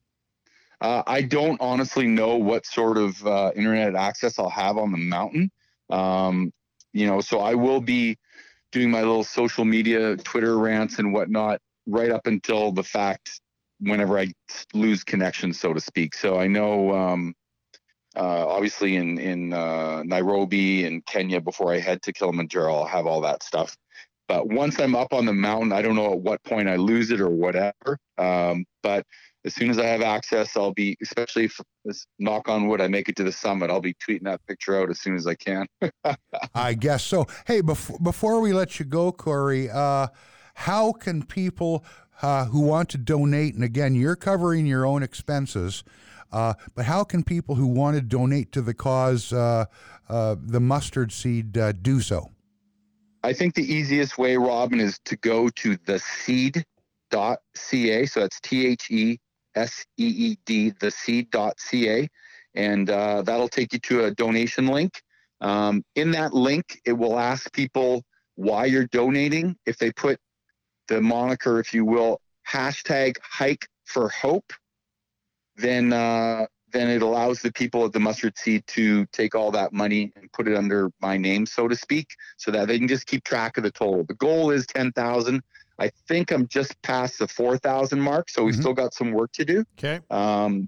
[0.80, 4.98] Uh, I don't honestly know what sort of uh, internet access I'll have on the
[4.98, 5.52] mountain.
[5.90, 6.52] Um,
[6.94, 8.18] you know, so I will be
[8.72, 13.42] doing my little social media, Twitter rants and whatnot right up until the fact
[13.80, 14.32] whenever I
[14.74, 16.16] lose connection, so to speak.
[16.16, 17.34] So I know um,
[18.16, 22.74] uh, obviously in in uh, Nairobi and Kenya before I head to Kilimanjaro.
[22.74, 23.76] I'll have all that stuff.
[24.28, 27.12] But once I'm up on the mountain, I don't know at what point I lose
[27.12, 27.98] it or whatever.
[28.18, 29.06] Um, but
[29.46, 31.60] as soon as I have access, I'll be, especially if
[32.20, 33.70] knock on wood, I make it to the summit.
[33.70, 35.68] I'll be tweeting that picture out as soon as I can.
[36.56, 37.28] I guess so.
[37.46, 40.08] Hey, before before we let you go, Cory, uh,
[40.56, 41.84] how can people
[42.22, 45.84] uh, who want to donate, and again, you're covering your own expenses.
[46.34, 49.66] Uh, but how can people who want to donate to the cause, uh,
[50.10, 52.32] uh, the mustard seed, uh, do so?
[53.24, 56.66] I think the easiest way, Robin, is to go to the seed.ca.
[58.06, 59.20] So that's T H E
[59.56, 62.10] S E E D, the seed.ca.
[62.56, 65.02] And uh, that'll take you to a donation link.
[65.40, 68.04] Um, in that link, it will ask people
[68.36, 69.56] why you're donating.
[69.66, 70.20] If they put
[70.88, 74.52] the moniker, if you will, hashtag hike for hope,
[75.56, 79.72] then uh, then it allows the people at the mustard seed to take all that
[79.72, 83.06] money and put it under my name, so to speak, so that they can just
[83.06, 84.04] keep track of the total.
[84.04, 85.44] The goal is ten thousand.
[85.80, 88.62] I think I'm just past the four thousand mark, so we've mm-hmm.
[88.62, 89.64] still got some work to do.
[89.78, 90.02] Okay.
[90.10, 90.68] Um,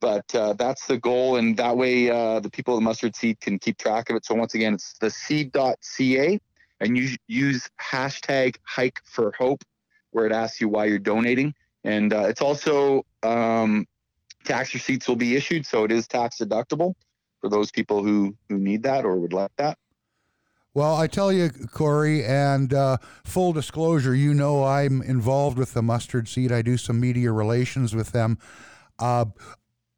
[0.00, 3.40] but uh, that's the goal, and that way uh, the people at the mustard seed
[3.40, 4.24] can keep track of it.
[4.24, 6.40] So once again, it's the seed.ca,
[6.80, 9.62] and you use hashtag Hike for Hope,
[10.10, 11.54] where it asks you why you're donating,
[11.84, 13.86] and uh, it's also um,
[14.44, 16.94] tax receipts will be issued, so it is tax deductible
[17.40, 19.78] for those people who who need that or would like that.
[20.74, 25.82] Well, I tell you, Cory, and uh, full disclosure, you know I'm involved with the
[25.82, 26.50] Mustard Seed.
[26.50, 28.38] I do some media relations with them.
[28.98, 29.26] Uh,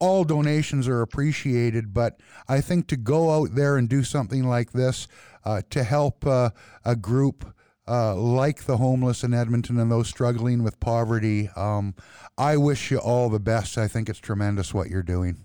[0.01, 4.73] all donations are appreciated, but I think to go out there and do something like
[4.73, 5.07] this
[5.45, 6.51] uh, to help uh,
[6.85, 7.55] a group
[7.87, 11.95] uh, like the homeless in Edmonton and those struggling with poverty, um,
[12.39, 13.77] I wish you all the best.
[13.79, 15.45] I think it's tremendous what you're doing.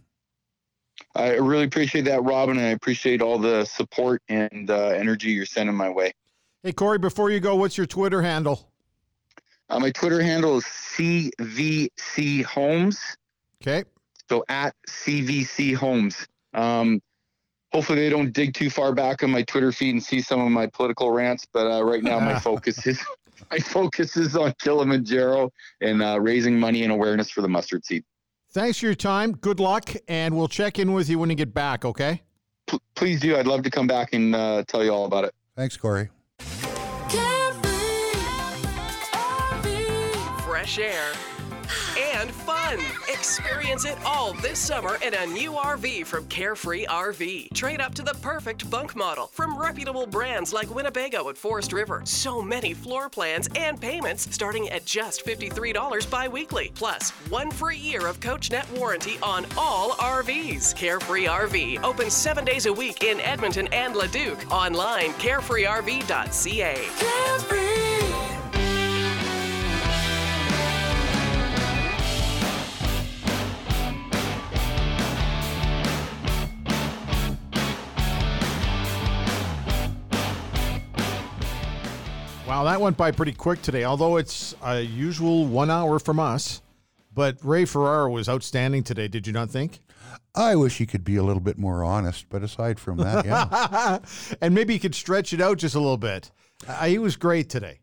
[1.15, 5.45] I really appreciate that, Robin, and I appreciate all the support and uh, energy you're
[5.45, 6.13] sending my way.
[6.63, 8.69] Hey, Cory, before you go, what's your Twitter handle?
[9.69, 12.99] Uh, my Twitter handle is CVC Homes.
[13.61, 13.83] Okay.
[14.27, 16.27] So at CVC Homes.
[16.53, 17.01] Um,
[17.72, 20.51] hopefully, they don't dig too far back on my Twitter feed and see some of
[20.51, 21.45] my political rants.
[21.51, 23.03] But uh, right now, my focus is
[23.51, 25.51] my focus is on Kilimanjaro
[25.82, 28.03] and uh, raising money and awareness for the mustard seed.
[28.51, 29.34] Thanks for your time.
[29.34, 31.86] Good luck, and we'll check in with you when you get back.
[31.86, 32.24] Okay.
[32.67, 33.38] P- please do.
[33.38, 35.36] I'd love to come back and uh, tell you all about it.
[35.55, 36.09] Thanks, Cory.
[40.45, 41.13] Fresh air
[42.20, 42.80] and fun.
[43.07, 47.53] Experience it all this summer in a new RV from Carefree RV.
[47.53, 52.01] Trade up to the perfect bunk model from reputable brands like Winnebago at Forest River.
[52.03, 56.72] So many floor plans and payments starting at just $53 bi weekly.
[56.76, 60.76] Plus, one free year of CoachNet warranty on all RVs.
[60.76, 64.51] Carefree RV opens seven days a week in Edmonton and Leduc.
[64.51, 66.76] Online, carefreerv.ca.
[66.97, 67.68] Carefree.
[82.60, 86.62] Wow, that went by pretty quick today, although it's a usual one hour from us.
[87.14, 89.80] But Ray Ferraro was outstanding today, did you not think?
[90.36, 93.99] I wish he could be a little bit more honest, but aside from that, yeah.
[94.41, 96.32] and maybe he could stretch it out just a little bit.
[96.68, 97.80] Uh, he was great today.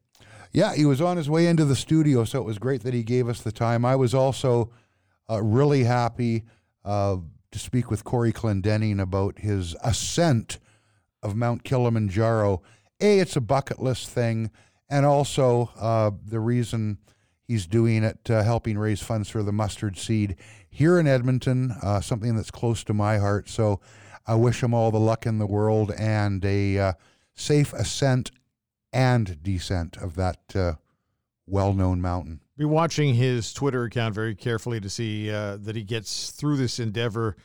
[0.53, 3.03] Yeah, he was on his way into the studio, so it was great that he
[3.03, 3.83] gave us the time.
[3.87, 4.71] I was also
[5.31, 6.45] uh, really happy
[6.85, 7.17] uh,
[7.51, 10.59] to speak with Cory Clendenning about his ascent
[11.23, 12.61] of Mount Kilimanjaro.
[13.01, 14.51] A, it's a bucket list thing,
[14.89, 16.99] and also uh, the reason
[17.47, 20.37] he's doing it, uh, helping raise funds for the mustard seed
[20.69, 23.49] here in Edmonton, uh, something that's close to my heart.
[23.49, 23.81] So
[24.27, 26.93] I wish him all the luck in the world and a uh,
[27.35, 28.31] safe ascent
[28.93, 30.75] and descent of that uh,
[31.47, 32.41] well known mountain.
[32.57, 36.79] Be watching his Twitter account very carefully to see uh, that he gets through this
[36.79, 37.37] endeavor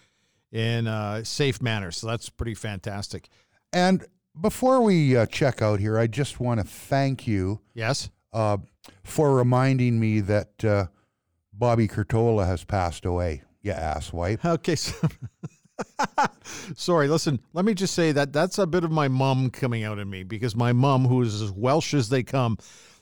[0.52, 1.92] in a safe manner.
[1.92, 3.28] So that's pretty fantastic.
[3.74, 4.06] And
[4.40, 7.62] before we uh, check out here, I just want to thank you.
[7.74, 8.10] Yes.
[8.34, 8.58] Uh,
[9.04, 10.88] for reminding me that uh,
[11.54, 13.44] Bobby Curtola has passed away.
[13.62, 14.44] You asswipe.
[14.44, 14.76] Okay.
[14.76, 14.96] So
[16.76, 20.00] Sorry, listen, let me just say that that's a bit of my mum coming out
[20.00, 22.58] in me because my mum, who is as Welsh as they come,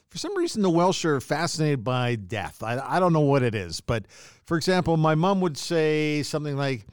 [0.09, 2.63] for some reason the Welsh are fascinated by death.
[2.63, 4.05] I, I don't know what it is, but
[4.45, 6.85] for example, my mum would say something like,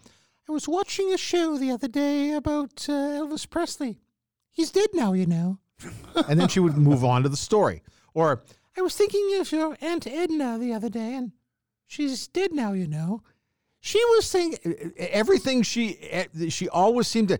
[0.48, 3.98] I was watching a show the other day about uh, Elvis Presley.
[4.56, 5.58] He's dead now, you know.
[6.28, 7.82] and then she would move on to the story.
[8.14, 8.42] Or,
[8.74, 11.32] I was thinking of your Aunt Edna the other day, and
[11.86, 13.22] she's dead now, you know.
[13.80, 14.56] She was saying
[14.96, 15.98] everything she
[16.48, 17.38] she always seemed to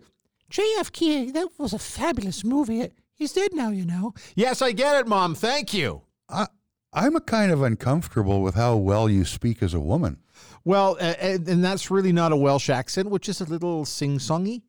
[0.50, 1.32] JFK.
[1.32, 2.90] That was a fabulous movie.
[3.14, 4.12] He's dead now, you know.
[4.34, 5.34] Yes, I get it, Mom.
[5.34, 6.02] Thank you.
[6.28, 6.46] I,
[6.92, 10.18] I'm a kind of uncomfortable with how well you speak as a woman.
[10.64, 14.62] Well, and, and that's really not a Welsh accent, which is a little sing-songy.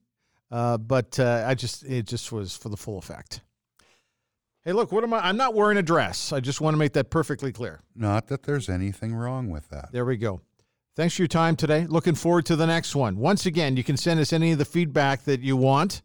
[0.50, 3.42] Uh, but uh, I just it just was for the full effect.
[4.64, 5.20] Hey, look, what am I?
[5.20, 6.34] I'm not wearing a dress.
[6.34, 7.82] I just want to make that perfectly clear.
[7.96, 9.92] Not that there's anything wrong with that.
[9.92, 10.42] There we go.
[10.96, 11.86] Thanks for your time today.
[11.88, 13.18] Looking forward to the next one.
[13.18, 16.02] Once again, you can send us any of the feedback that you want,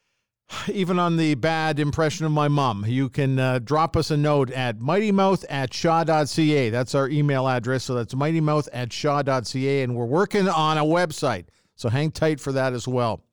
[0.68, 2.84] even on the bad impression of my mom.
[2.86, 6.70] You can uh, drop us a note at mightymouth at shaw.ca.
[6.70, 7.84] That's our email address.
[7.84, 9.82] So that's mightymouth at shaw.ca.
[9.82, 11.46] And we're working on a website.
[11.74, 13.24] So hang tight for that as well.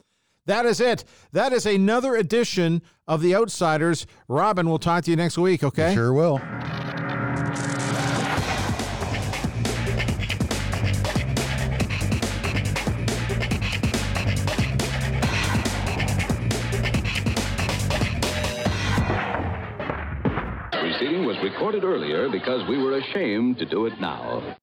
[0.47, 1.03] That is it.
[1.33, 4.07] That is another edition of The Outsiders.
[4.29, 5.89] Robin, we'll talk to you next week, okay?
[5.89, 6.39] You sure will.
[20.71, 24.55] Proceeding was recorded earlier because we were ashamed to do it now.